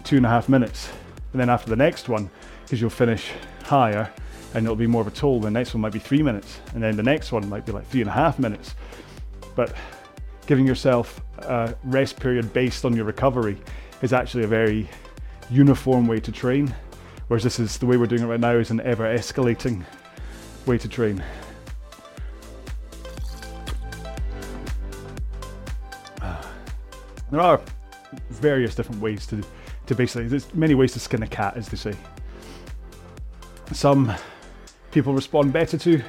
[0.05, 0.89] two and a half minutes.
[1.33, 2.29] And then after the next one,
[2.71, 3.33] because you'll finish
[3.65, 4.09] higher
[4.53, 5.41] and it'll be more of a toll.
[5.41, 7.85] The next one might be three minutes, and then the next one might be like
[7.87, 8.75] three and a half minutes.
[9.57, 9.73] But
[10.45, 13.57] giving yourself a rest period based on your recovery
[14.01, 14.89] is actually a very
[15.49, 16.73] uniform way to train.
[17.27, 19.83] Whereas this is the way we're doing it right now is an ever escalating
[20.65, 21.21] way to train.
[27.31, 27.59] There are
[28.29, 29.43] various different ways to,
[29.87, 31.93] to basically, there's many ways to skin a cat, as they say
[33.73, 34.13] some
[34.91, 36.01] people respond better to.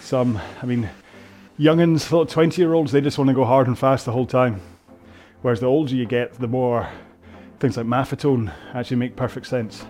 [0.00, 0.88] Some, I mean,
[1.58, 4.26] youngins, little 20 year olds, they just want to go hard and fast the whole
[4.26, 4.60] time.
[5.42, 6.88] Whereas the older you get, the more
[7.58, 9.84] things like Maffetone actually make perfect sense.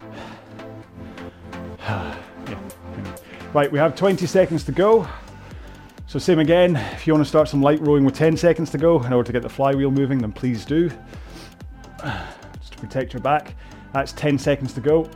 [1.80, 2.16] yeah.
[3.52, 5.08] Right, we have 20 seconds to go.
[6.06, 8.78] So same again, if you want to start some light rowing with 10 seconds to
[8.78, 10.88] go in order to get the flywheel moving, then please do.
[12.60, 13.54] Just to protect your back.
[13.92, 15.10] That's 10 seconds to go.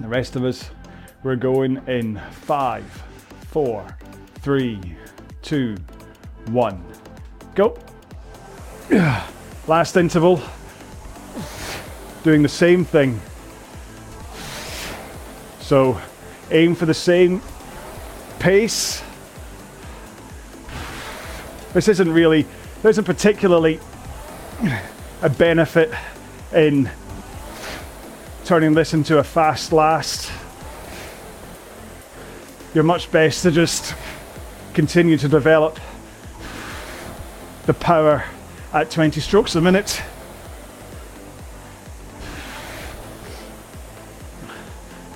[0.00, 0.70] The rest of us,
[1.22, 2.84] we're going in five,
[3.48, 3.86] four,
[4.40, 4.80] three,
[5.40, 5.76] two,
[6.46, 6.84] one.
[7.54, 7.78] Go.
[9.66, 10.42] Last interval.
[12.24, 13.20] Doing the same thing.
[15.60, 16.00] So
[16.50, 17.40] aim for the same
[18.38, 19.02] pace.
[21.72, 22.46] This isn't really,
[22.82, 23.80] there isn't particularly
[25.22, 25.90] a benefit
[26.52, 26.90] in
[28.44, 30.30] turning this into a fast last.
[32.74, 33.94] You're much best to just
[34.74, 35.80] continue to develop
[37.64, 38.22] the power
[38.74, 40.02] at 20 strokes a minute.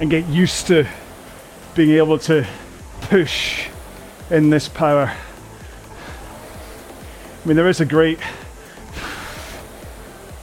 [0.00, 0.86] And get used to
[1.74, 2.46] being able to
[3.02, 3.68] push
[4.30, 5.12] in this power.
[7.44, 8.20] I mean, there is a great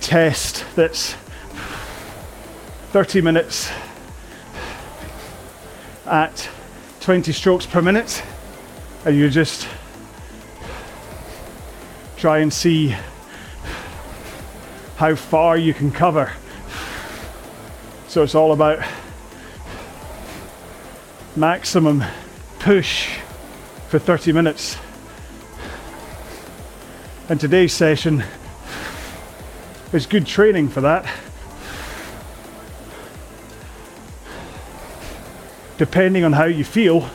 [0.01, 1.15] test that's
[2.95, 3.69] 30 minutes
[6.05, 6.49] at
[7.01, 8.23] 20 strokes per minute,
[9.03, 9.67] and you just
[12.15, 12.95] try and see
[14.95, 16.31] how far you can cover
[18.07, 18.79] So it's all about
[21.35, 22.01] maximum
[22.59, 23.09] push
[23.89, 24.77] for 30 minutes.
[27.27, 28.23] And today's session
[29.91, 31.05] is good training for that.
[35.77, 37.09] Depending on how you feel,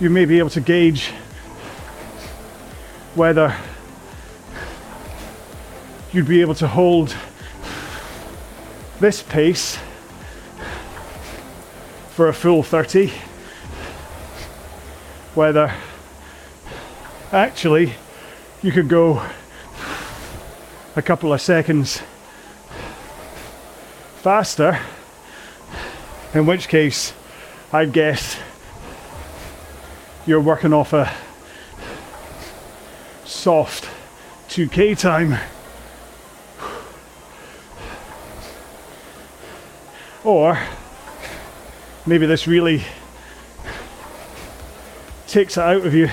[0.00, 1.10] you may be able to gauge
[3.14, 3.54] whether
[6.12, 7.14] you'd be able to hold
[9.00, 9.78] this pace
[12.10, 13.12] for a full 30
[15.34, 15.72] whether
[17.30, 17.94] actually
[18.62, 19.22] you could go
[20.96, 22.02] a couple of seconds
[24.22, 24.80] faster
[26.38, 27.12] in which case
[27.72, 28.38] I'd guess
[30.26, 31.12] you're working off a
[33.24, 33.88] soft
[34.48, 35.38] 2k time
[40.28, 40.58] Or
[42.04, 42.82] maybe this really
[45.26, 46.10] takes it out of you.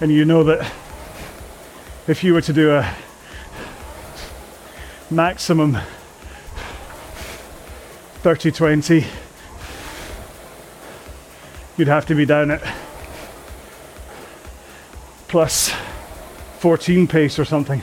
[0.00, 0.72] And you know that
[2.06, 2.94] if you were to do a
[5.10, 5.78] maximum
[8.26, 9.06] 30 20,
[11.76, 12.60] you'd have to be down at
[15.28, 15.72] plus
[16.58, 17.80] 14 pace or something.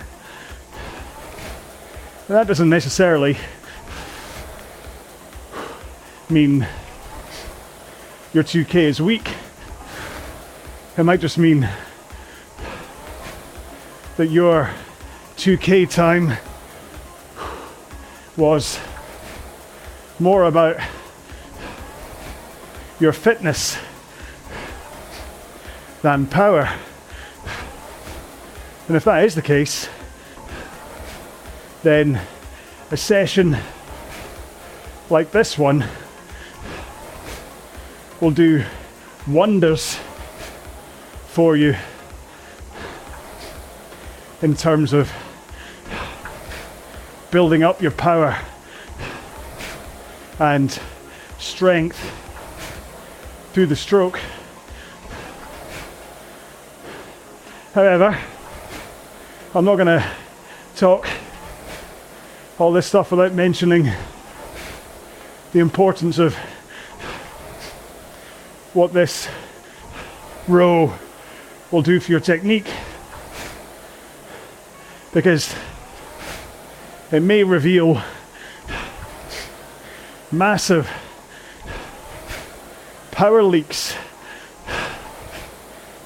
[2.28, 3.38] That doesn't necessarily
[6.30, 6.68] mean
[8.34, 9.34] your 2K is weak.
[10.98, 11.70] It might just mean
[14.18, 14.70] that your
[15.38, 16.38] 2K time
[18.36, 18.78] was
[20.24, 20.78] more about
[22.98, 23.78] your fitness
[26.02, 26.74] than power.
[28.88, 29.90] And if that is the case,
[31.84, 32.22] then
[32.90, 33.58] a session
[35.10, 35.84] like this one
[38.22, 38.64] will do
[39.28, 40.00] wonders
[41.28, 41.76] for you
[44.42, 45.12] in terms of
[47.30, 48.40] building up your power
[50.40, 50.80] and
[51.38, 52.00] strength
[53.54, 54.20] through the stroke.
[57.74, 58.18] However,
[59.56, 60.12] I'm not going to
[60.76, 61.08] talk
[62.58, 63.92] all this stuff without mentioning
[65.52, 66.36] the importance of
[68.74, 69.28] what this
[70.48, 70.94] row
[71.72, 72.68] will do for your technique
[75.14, 75.56] because
[77.12, 78.02] it may reveal
[80.34, 80.90] massive
[83.12, 83.94] power leaks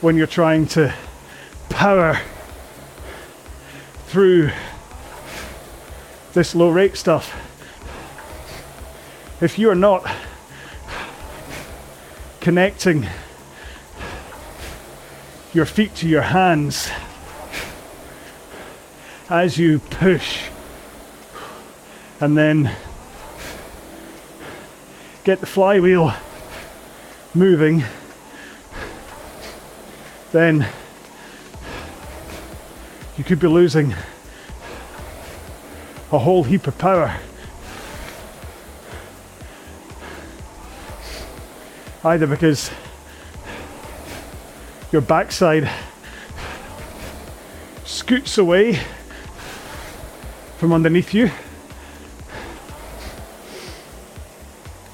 [0.01, 0.93] when you're trying to
[1.69, 2.19] power
[4.07, 4.51] through
[6.33, 7.33] this low rate stuff.
[9.41, 10.05] If you are not
[12.41, 13.07] connecting
[15.53, 16.89] your feet to your hands
[19.29, 20.49] as you push
[22.19, 22.75] and then
[25.27, 26.13] get the flywheel
[27.33, 27.83] moving,
[30.31, 30.65] then
[33.17, 33.93] you could be losing
[36.13, 37.13] a whole heap of power.
[42.05, 42.71] Either because
[44.93, 45.69] your backside
[47.83, 48.79] scoots away
[50.57, 51.29] from underneath you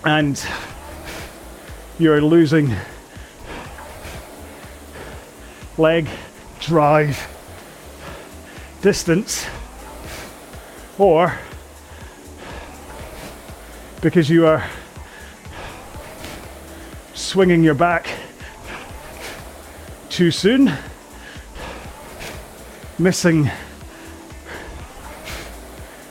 [0.05, 0.45] and
[1.97, 2.73] you're losing
[5.77, 6.07] leg
[6.59, 7.27] drive
[8.81, 9.45] distance
[10.97, 11.37] or
[14.01, 14.67] because you are
[17.13, 18.07] swinging your back
[20.09, 20.71] too soon,
[22.99, 23.49] missing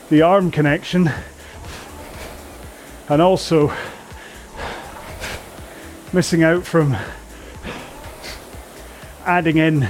[0.09, 1.09] the arm connection,
[3.09, 3.73] and also
[6.13, 6.95] missing out from
[9.25, 9.87] adding in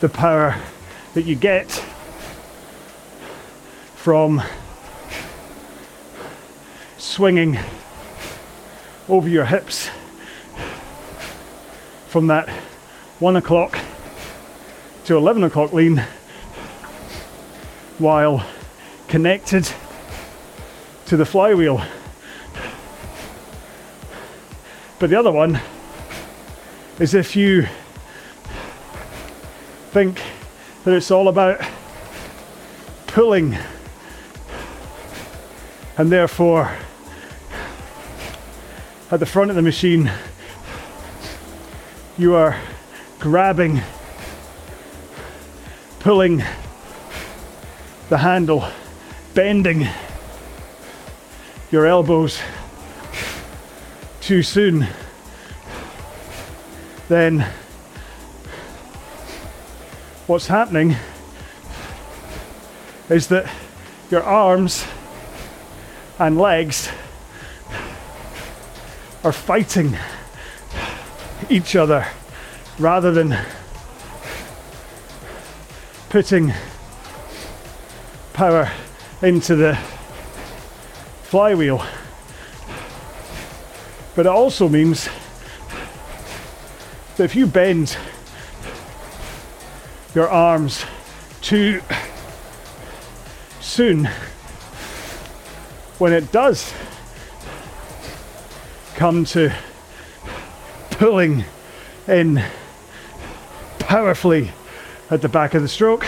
[0.00, 0.56] the power
[1.14, 1.70] that you get
[3.94, 4.42] from
[6.96, 7.58] swinging
[9.08, 9.90] over your hips
[12.06, 12.48] from that
[13.18, 13.78] one o'clock
[15.04, 16.04] to 11 o'clock lean
[17.98, 18.46] while
[19.08, 19.70] connected
[21.08, 21.80] to the flywheel.
[24.98, 25.58] But the other one
[26.98, 27.66] is if you
[29.90, 30.20] think
[30.84, 31.62] that it's all about
[33.06, 33.56] pulling
[35.96, 36.76] and therefore
[39.10, 40.12] at the front of the machine
[42.18, 42.54] you are
[43.18, 43.80] grabbing
[46.00, 46.42] pulling
[48.10, 48.68] the handle
[49.32, 49.88] bending
[51.70, 52.40] your elbows
[54.20, 54.86] too soon
[57.08, 57.46] then
[60.26, 60.96] what's happening
[63.10, 63.50] is that
[64.10, 64.84] your arms
[66.18, 66.88] and legs
[69.22, 69.94] are fighting
[71.50, 72.06] each other
[72.78, 73.38] rather than
[76.08, 76.52] putting
[78.32, 78.70] power
[79.20, 79.78] into the
[81.28, 81.84] flywheel.
[84.16, 85.10] But it also means
[87.16, 87.98] that if you bend
[90.14, 90.86] your arms
[91.42, 91.82] too
[93.60, 94.06] soon,
[95.98, 96.72] when it does
[98.94, 99.52] come to
[100.92, 101.44] pulling
[102.06, 102.42] in
[103.80, 104.50] powerfully
[105.10, 106.06] at the back of the stroke,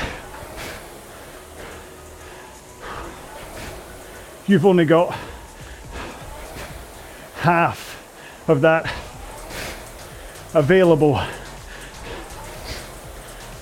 [4.50, 5.16] you've only got
[7.36, 7.96] half
[8.48, 8.92] of that
[10.54, 11.20] available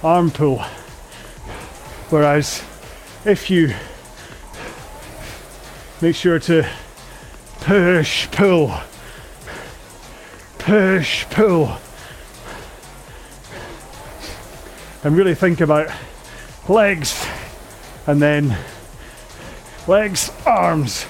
[0.03, 0.61] arm pull.
[2.09, 2.65] Whereas
[3.27, 3.75] if you
[6.01, 6.67] make sure to
[7.61, 8.73] push, pull,
[10.57, 11.77] push, pull,
[15.05, 15.91] and really think about
[16.67, 17.27] legs
[18.07, 18.57] and then
[19.89, 21.07] legs, arms,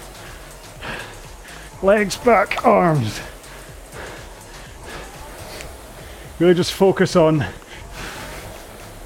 [1.83, 3.21] legs, back, arms.
[6.39, 7.45] Really just focus on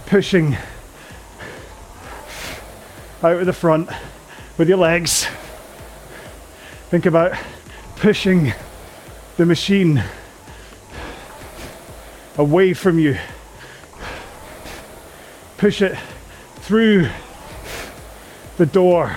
[0.05, 0.59] pushing
[3.23, 3.89] out of the front
[4.59, 5.27] with your legs.
[6.91, 7.33] Think about
[7.97, 8.53] pushing
[9.39, 10.05] the machine
[12.37, 13.17] away from you.
[15.57, 15.97] Push it
[16.57, 17.09] through
[18.59, 19.17] the door,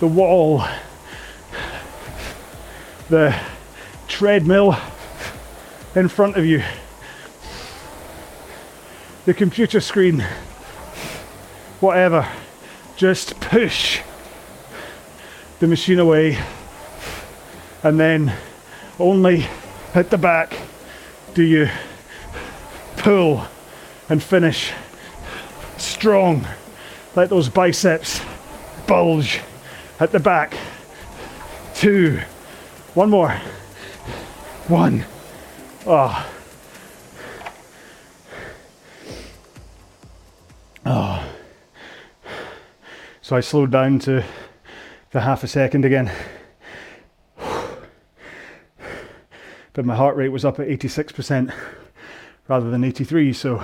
[0.00, 0.64] the wall,
[3.08, 3.34] the
[4.06, 4.76] treadmill
[5.94, 6.62] in front of you,
[9.24, 10.24] the computer screen,
[11.80, 12.28] whatever.
[12.96, 14.00] Just push
[15.60, 16.38] the machine away,
[17.82, 18.32] and then
[18.98, 19.46] only
[19.94, 20.56] at the back
[21.34, 21.68] do you
[22.96, 23.44] pull
[24.08, 24.72] and finish
[25.76, 26.46] strong.
[27.14, 28.20] Let those biceps
[28.86, 29.40] bulge
[30.00, 30.54] at the back.
[31.74, 32.20] Two.
[32.94, 33.32] One more.
[34.68, 35.04] One.
[35.86, 36.30] Oh.
[40.86, 41.34] Oh.
[43.20, 44.24] So I slowed down to
[45.10, 46.10] the half a second again.
[49.74, 51.52] But my heart rate was up at 86%
[52.48, 53.62] rather than 83, so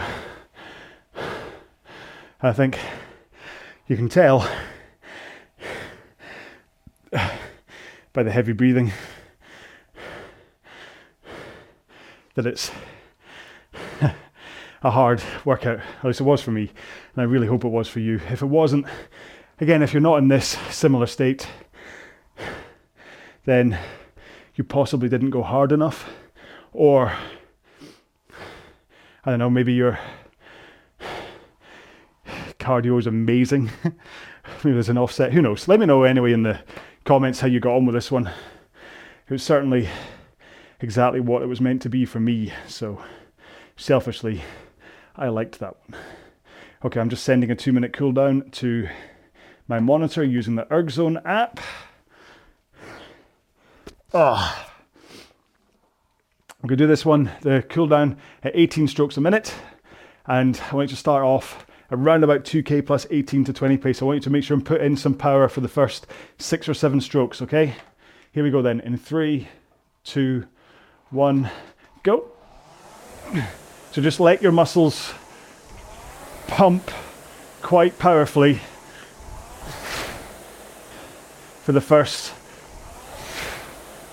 [2.41, 2.78] I think
[3.89, 4.49] you can tell
[8.15, 8.93] by the heavy breathing
[12.35, 12.71] that it's
[14.83, 15.81] a hard workout.
[15.81, 16.71] At least it was for me,
[17.15, 18.21] and I really hope it was for you.
[18.31, 18.87] If it wasn't,
[19.61, 21.49] again, if you're not in this similar state,
[23.47, 23.77] then
[24.55, 26.09] you possibly didn't go hard enough,
[26.73, 27.12] or
[29.25, 29.99] I don't know, maybe your
[32.61, 33.71] cardio is amazing.
[34.62, 35.33] maybe there's an offset.
[35.33, 35.67] Who knows?
[35.67, 36.61] Let me know anyway in the
[37.05, 38.27] comments how you got on with this one.
[38.27, 39.89] It was certainly
[40.81, 42.53] exactly what it was meant to be for me.
[42.67, 43.03] So,
[43.77, 44.43] selfishly,
[45.17, 46.01] I liked that one.
[46.85, 48.89] Okay, I'm just sending a two minute cooldown to
[49.69, 51.61] my monitor using the ErgZone app.
[54.13, 54.71] Ah.
[56.63, 59.55] I'm going to do this one, the cooldown at 18 strokes a minute.
[60.27, 64.01] And I want to start off around about 2k plus 18 to 20 pace.
[64.01, 66.07] I want you to make sure and put in some power for the first
[66.39, 67.74] six or seven strokes, okay?
[68.32, 68.80] Here we go then.
[68.80, 69.49] In three,
[70.03, 70.47] two,
[71.11, 71.51] one,
[72.03, 72.30] go.
[73.93, 75.14] So just let your muscles
[76.47, 76.91] pump
[77.62, 78.61] quite powerfully
[81.62, 82.35] for the first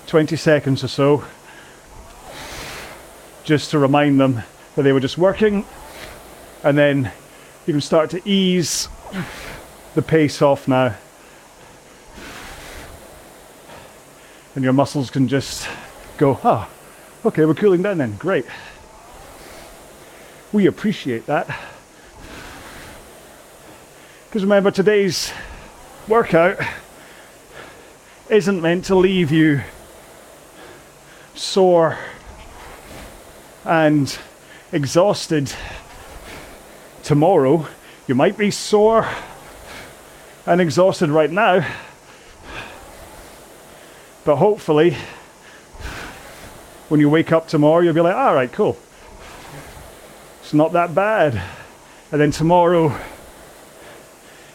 [0.06, 1.24] 20 seconds or so,
[3.44, 4.42] just to remind them
[4.76, 5.64] that they were just working,
[6.62, 7.10] and then
[7.66, 8.88] you can start to ease
[9.94, 10.96] the pace off now.
[14.54, 15.68] And your muscles can just
[16.18, 16.68] go, ah,
[17.24, 18.46] okay, we're cooling down then, great.
[20.52, 21.46] We appreciate that.
[24.28, 25.32] Because remember, today's
[26.08, 26.58] workout
[28.28, 29.60] isn't meant to leave you
[31.34, 31.96] sore
[33.64, 34.18] and
[34.72, 35.52] exhausted
[37.02, 37.66] tomorrow.
[38.06, 39.08] You might be sore
[40.46, 41.66] and exhausted right now,
[44.24, 44.96] but hopefully,
[46.88, 48.76] when you wake up tomorrow, you'll be like, all right, cool.
[50.42, 51.40] It's not that bad.
[52.10, 52.94] And then tomorrow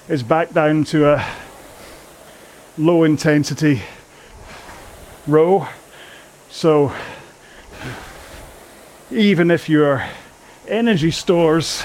[0.08, 1.26] is back down to a
[2.78, 3.82] low intensity
[5.26, 5.68] row.
[6.50, 6.94] So
[9.10, 10.06] even if your
[10.68, 11.84] energy stores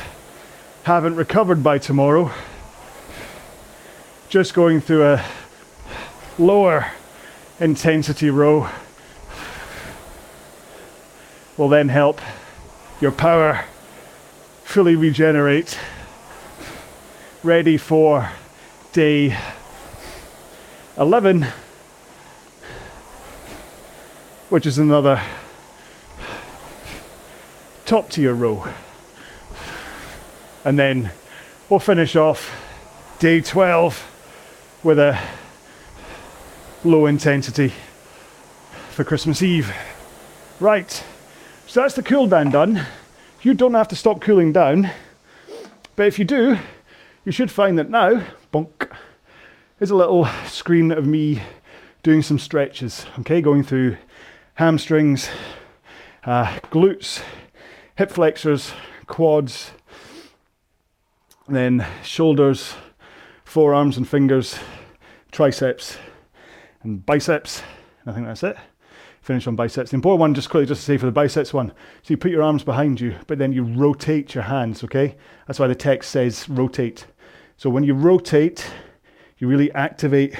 [0.85, 2.33] haven't recovered by tomorrow,
[4.29, 5.25] just going through a
[6.41, 6.91] lower
[7.61, 8.69] intensity row
[11.57, 12.21] will then help
[13.01, 13.65] your power
[14.65, 15.79] fully regenerate,
[17.45, 18.29] ready for
[18.93, 19.37] day
[20.99, 21.47] 11,
[24.49, 25.23] which is another
[27.85, 28.67] top tier row.
[30.65, 31.11] And then
[31.69, 32.51] we'll finish off
[33.19, 35.19] day 12 with a
[36.85, 37.73] low intensity
[38.91, 39.75] for Christmas Eve.
[40.61, 41.05] Right,
[41.67, 42.87] so that's the cool down done.
[43.43, 44.91] You don't have to stop cooling down,
[45.97, 46.59] but if you do,
[47.25, 48.89] you should find that now, bonk,
[49.81, 51.43] is a little screen of me
[52.05, 53.97] doing some stretches, okay, going through
[54.55, 55.29] hamstrings,
[56.25, 57.23] uh, glutes,
[57.97, 58.73] hip flexors,
[59.07, 59.73] quads,
[61.57, 62.75] then shoulders,
[63.45, 64.59] forearms and fingers,
[65.31, 65.99] triceps,
[66.83, 67.63] and biceps.
[68.07, 68.57] I think that's it
[69.23, 69.91] finish on biceps.
[69.91, 72.33] The important one, just quickly, just to say for the biceps one, so you put
[72.33, 75.17] your arms behind you, but then you rotate your hands, okay?
[75.47, 77.07] That's why the text says rotate.
[77.57, 78.69] So when you rotate,
[79.39, 80.35] you really activate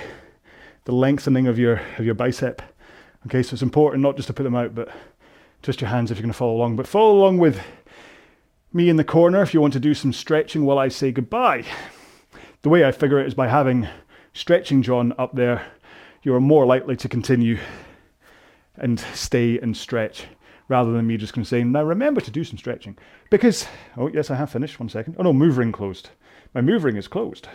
[0.85, 2.61] the lengthening of your of your bicep.
[3.27, 4.89] Okay, so it's important not just to put them out, but
[5.63, 6.75] twist your hands if you're going to follow along.
[6.75, 7.61] But follow along with
[8.75, 11.65] me in the corner if you want to do some stretching while I say goodbye.
[12.63, 13.89] The way I figure it is by having
[14.33, 15.67] stretching John up there,
[16.23, 17.59] you are more likely to continue
[18.77, 20.27] and stay and stretch
[20.69, 22.97] rather than me just going to say, now remember to do some stretching.
[23.31, 23.67] Because,
[23.97, 24.81] oh, yes, I have finished.
[24.81, 25.17] One second.
[25.19, 26.11] Oh, no, move ring closed.
[26.55, 27.49] My move ring is closed.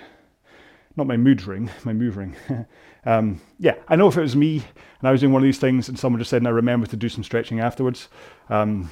[0.95, 2.35] Not my mood ring, my move ring.
[3.05, 4.63] um, yeah, I know if it was me
[4.99, 6.97] and I was doing one of these things and someone just said, now remember to
[6.97, 8.07] do some stretching afterwards,
[8.49, 8.89] um,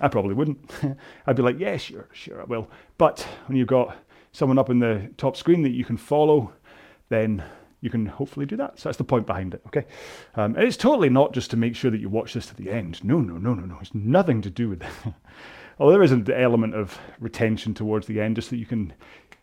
[0.00, 0.70] I probably wouldn't.
[1.26, 2.68] I'd be like, yeah, sure, sure, I will.
[2.98, 3.96] But when you've got
[4.32, 6.52] someone up in the top screen that you can follow,
[7.08, 7.42] then
[7.80, 8.78] you can hopefully do that.
[8.78, 9.86] So that's the point behind it, okay?
[10.34, 12.70] Um, and it's totally not just to make sure that you watch this to the
[12.70, 13.02] end.
[13.04, 13.78] No, no, no, no, no.
[13.80, 14.92] It's nothing to do with that.
[15.78, 18.92] Although there is an element of retention towards the end, just that you can,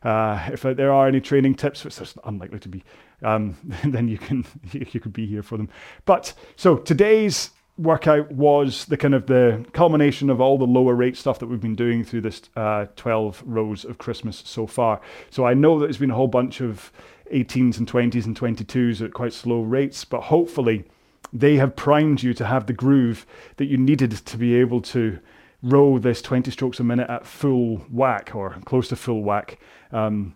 [0.04, 2.84] uh, if there are any training tips, which there's unlikely to be,
[3.24, 5.70] um, then you can you could be here for them.
[6.04, 11.18] But so today's workout was the kind of the culmination of all the lower rate
[11.18, 15.02] stuff that we've been doing through this uh, 12 rows of Christmas so far.
[15.30, 16.92] So I know that there's been a whole bunch of
[17.34, 20.86] 18s and 20s and 22s at quite slow rates, but hopefully
[21.34, 23.26] they have primed you to have the groove
[23.58, 25.20] that you needed to be able to
[25.62, 29.60] row this 20 strokes a minute at full whack or close to full whack.
[29.92, 30.36] Um,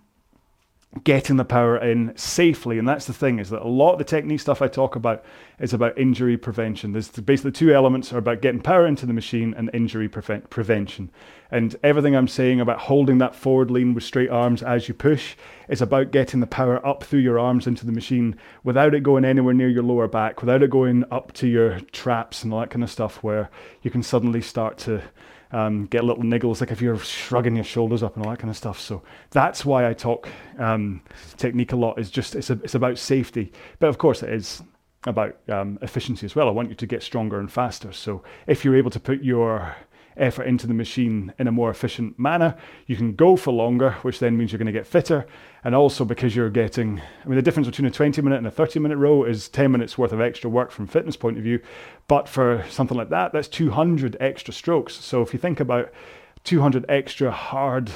[1.04, 2.80] getting the power in safely.
[2.80, 5.24] And that's the thing is that a lot of the technique stuff I talk about
[5.60, 6.94] is about injury prevention.
[6.94, 11.12] There's basically two elements are about getting power into the machine and injury prevent- prevention.
[11.52, 15.36] And everything I'm saying about holding that forward lean with straight arms as you push
[15.68, 19.26] is about getting the power up through your arms into the machine without it going
[19.26, 22.72] anywhere near your lower back, without it going up to your traps and all that
[22.72, 23.50] kind of stuff where
[23.84, 25.04] you can suddenly start to
[25.52, 28.50] um, get little niggles, like if you're shrugging your shoulders up and all that kind
[28.50, 28.80] of stuff.
[28.80, 30.28] So that's why I talk
[30.58, 31.02] um,
[31.38, 32.00] technique a lot.
[32.00, 34.62] Is just it's a, it's about safety, but of course it is
[35.06, 36.48] about um, efficiency as well.
[36.48, 37.92] I want you to get stronger and faster.
[37.92, 39.76] So if you're able to put your
[40.20, 42.56] effort into the machine in a more efficient manner.
[42.88, 45.26] You can go for longer, which then means you're going to get fitter.
[45.64, 48.52] And also because you're getting, I mean, the difference between a 20 minute and a
[48.52, 51.60] 30 minute row is 10 minutes worth of extra work from fitness point of view.
[52.08, 54.96] But for something like that, that's 200 extra strokes.
[54.96, 55.92] So if you think about
[56.44, 57.92] 200 extra hard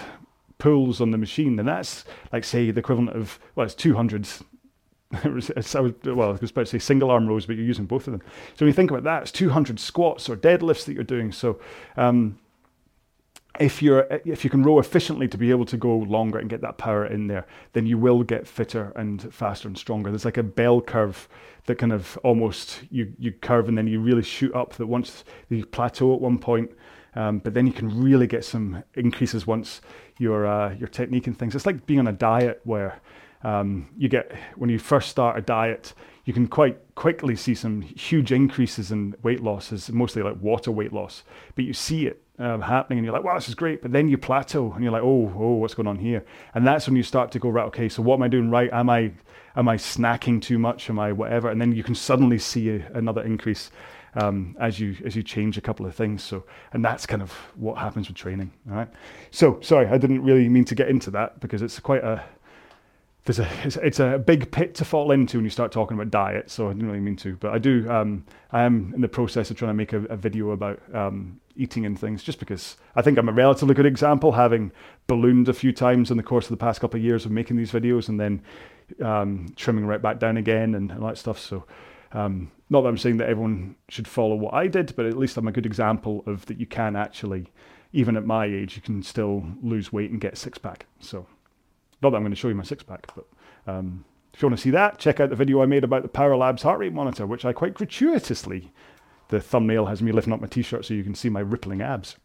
[0.57, 4.27] pulls on the machine, then that's like, say, the equivalent of, well, it's 200
[6.05, 8.21] Well, I was about to say single arm rows, but you're using both of them.
[8.55, 11.31] So when you think about that, it's 200 squats or deadlifts that you're doing.
[11.31, 11.59] So
[11.97, 12.39] um,
[13.59, 16.61] if you're if you can row efficiently to be able to go longer and get
[16.61, 20.09] that power in there, then you will get fitter and faster and stronger.
[20.09, 21.27] There's like a bell curve
[21.65, 24.73] that kind of almost you you curve and then you really shoot up.
[24.73, 26.71] That once you plateau at one point,
[27.15, 29.81] Um, but then you can really get some increases once
[30.17, 31.55] your uh, your technique and things.
[31.55, 33.01] It's like being on a diet where
[33.43, 35.93] um, you get when you first start a diet,
[36.25, 40.93] you can quite quickly see some huge increases in weight losses, mostly like water weight
[40.93, 41.23] loss.
[41.55, 44.07] But you see it um, happening, and you're like, "Wow, this is great!" But then
[44.07, 46.23] you plateau, and you're like, "Oh, oh, what's going on here?"
[46.55, 48.71] And that's when you start to go, "Right, okay, so what am I doing right?
[48.71, 49.11] Am I
[49.55, 50.89] am I snacking too much?
[50.89, 53.71] Am I whatever?" And then you can suddenly see a, another increase
[54.15, 56.23] um, as you as you change a couple of things.
[56.23, 58.53] So, and that's kind of what happens with training.
[58.69, 58.89] All right.
[59.31, 62.23] So, sorry, I didn't really mean to get into that because it's quite a
[63.25, 66.11] there's a it's, it's, a big pit to fall into when you start talking about
[66.11, 66.51] diet.
[66.51, 67.89] So I didn't really mean to, but I do.
[67.89, 71.39] Um, I am in the process of trying to make a, a video about um,
[71.55, 74.71] eating and things, just because I think I'm a relatively good example, having
[75.07, 77.55] ballooned a few times in the course of the past couple of years of making
[77.55, 78.41] these videos, and then
[79.01, 81.39] um, trimming right back down again and, and all that stuff.
[81.39, 81.65] So.
[82.15, 85.35] Um, not that I'm saying that everyone should follow what I did, but at least
[85.35, 87.51] I'm a good example of that you can actually,
[87.91, 90.85] even at my age, you can still lose weight and get six pack.
[90.99, 91.25] So
[92.03, 93.25] not that I'm going to show you my six pack, but
[93.65, 96.09] um, if you want to see that, check out the video I made about the
[96.09, 98.71] Power Labs heart rate monitor, which I quite gratuitously,
[99.29, 102.17] the thumbnail has me lifting up my t-shirt so you can see my rippling abs.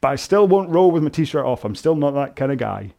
[0.00, 1.64] But I still won't roll with my t-shirt off.
[1.64, 2.92] I'm still not that kind of guy.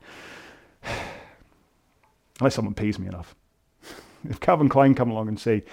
[2.40, 3.36] Unless someone pays me enough.
[4.28, 5.64] If Calvin Klein come along and say,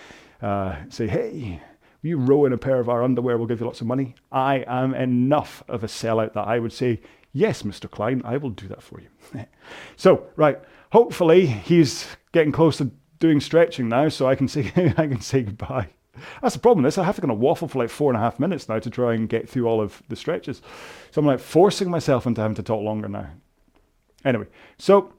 [0.40, 1.60] uh, say, hey,
[2.02, 3.38] you row in a pair of our underwear?
[3.38, 4.14] We'll give you lots of money.
[4.30, 7.00] I am enough of a sellout that I would say,
[7.36, 7.90] Yes, Mr.
[7.90, 9.08] Klein, I will do that for you.
[9.96, 10.58] so, right,
[10.92, 15.42] hopefully he's getting close to doing stretching now, so I can say I can say
[15.42, 15.88] goodbye.
[16.40, 16.84] That's the problem.
[16.84, 18.78] This I have to kind of waffle for like four and a half minutes now
[18.78, 20.62] to try and get through all of the stretches.
[21.10, 23.30] So I'm like forcing myself into having to talk longer now.
[24.24, 24.46] Anyway,
[24.78, 25.12] so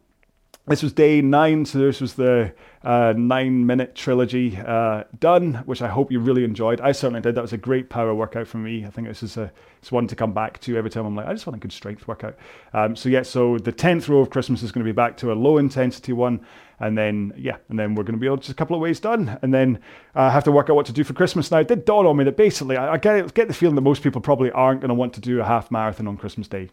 [0.67, 2.53] this was day nine, so this was the
[2.83, 6.81] uh, nine minute trilogy uh, done, which I hope you really enjoyed.
[6.81, 7.35] I certainly did.
[7.35, 8.83] That was a great power workout for me.
[8.83, 11.27] I think this is a it's one to come back to every time I'm like,
[11.27, 12.35] I just want a good strength workout.
[12.73, 15.31] Um, so yeah, so the tenth row of Christmas is going to be back to
[15.31, 16.43] a low intensity one,
[16.79, 18.99] and then yeah, and then we're going to be able just a couple of ways
[18.99, 19.79] done, and then
[20.15, 21.51] I uh, have to work out what to do for Christmas.
[21.51, 23.81] Now it did dawn on me that basically I, I get get the feeling that
[23.81, 26.69] most people probably aren't going to want to do a half marathon on Christmas Day.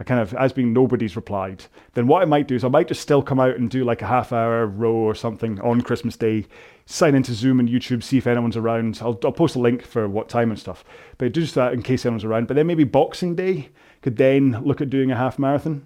[0.00, 2.88] I kind of, as being nobody's replied, then what I might do is I might
[2.88, 6.16] just still come out and do like a half hour row or something on Christmas
[6.16, 6.46] Day,
[6.86, 8.98] sign into Zoom and YouTube, see if anyone's around.
[9.02, 10.84] I'll, I'll post a link for what time and stuff,
[11.18, 12.48] but do just that in case anyone's around.
[12.48, 13.68] But then maybe Boxing Day
[14.00, 15.82] could then look at doing a half marathon.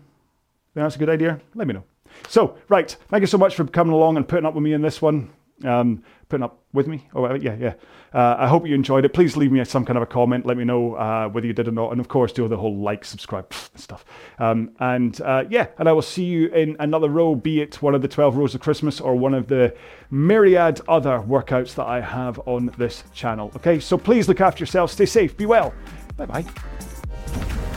[0.75, 1.41] Then That's a good idea.
[1.57, 1.85] Let me know.
[2.29, 4.83] So, right, thank you so much for coming along and putting up with me in
[4.83, 5.31] this one
[5.67, 7.07] um, putting up with me.
[7.15, 7.75] Oh, yeah, yeah.
[8.13, 9.13] Uh, I hope you enjoyed it.
[9.13, 10.47] Please leave me some kind of a comment.
[10.47, 11.93] Let me know uh, whether you did or not.
[11.93, 14.05] And of course, do the whole like, subscribe stuff.
[14.39, 17.95] Um, and uh, yeah, and I will see you in another row, be it one
[17.95, 19.75] of the 12 rows of Christmas or one of the
[20.11, 23.51] myriad other workouts that I have on this channel.
[23.57, 25.75] Okay, so please look after yourself, stay safe, be well.
[26.17, 27.74] Bye bye.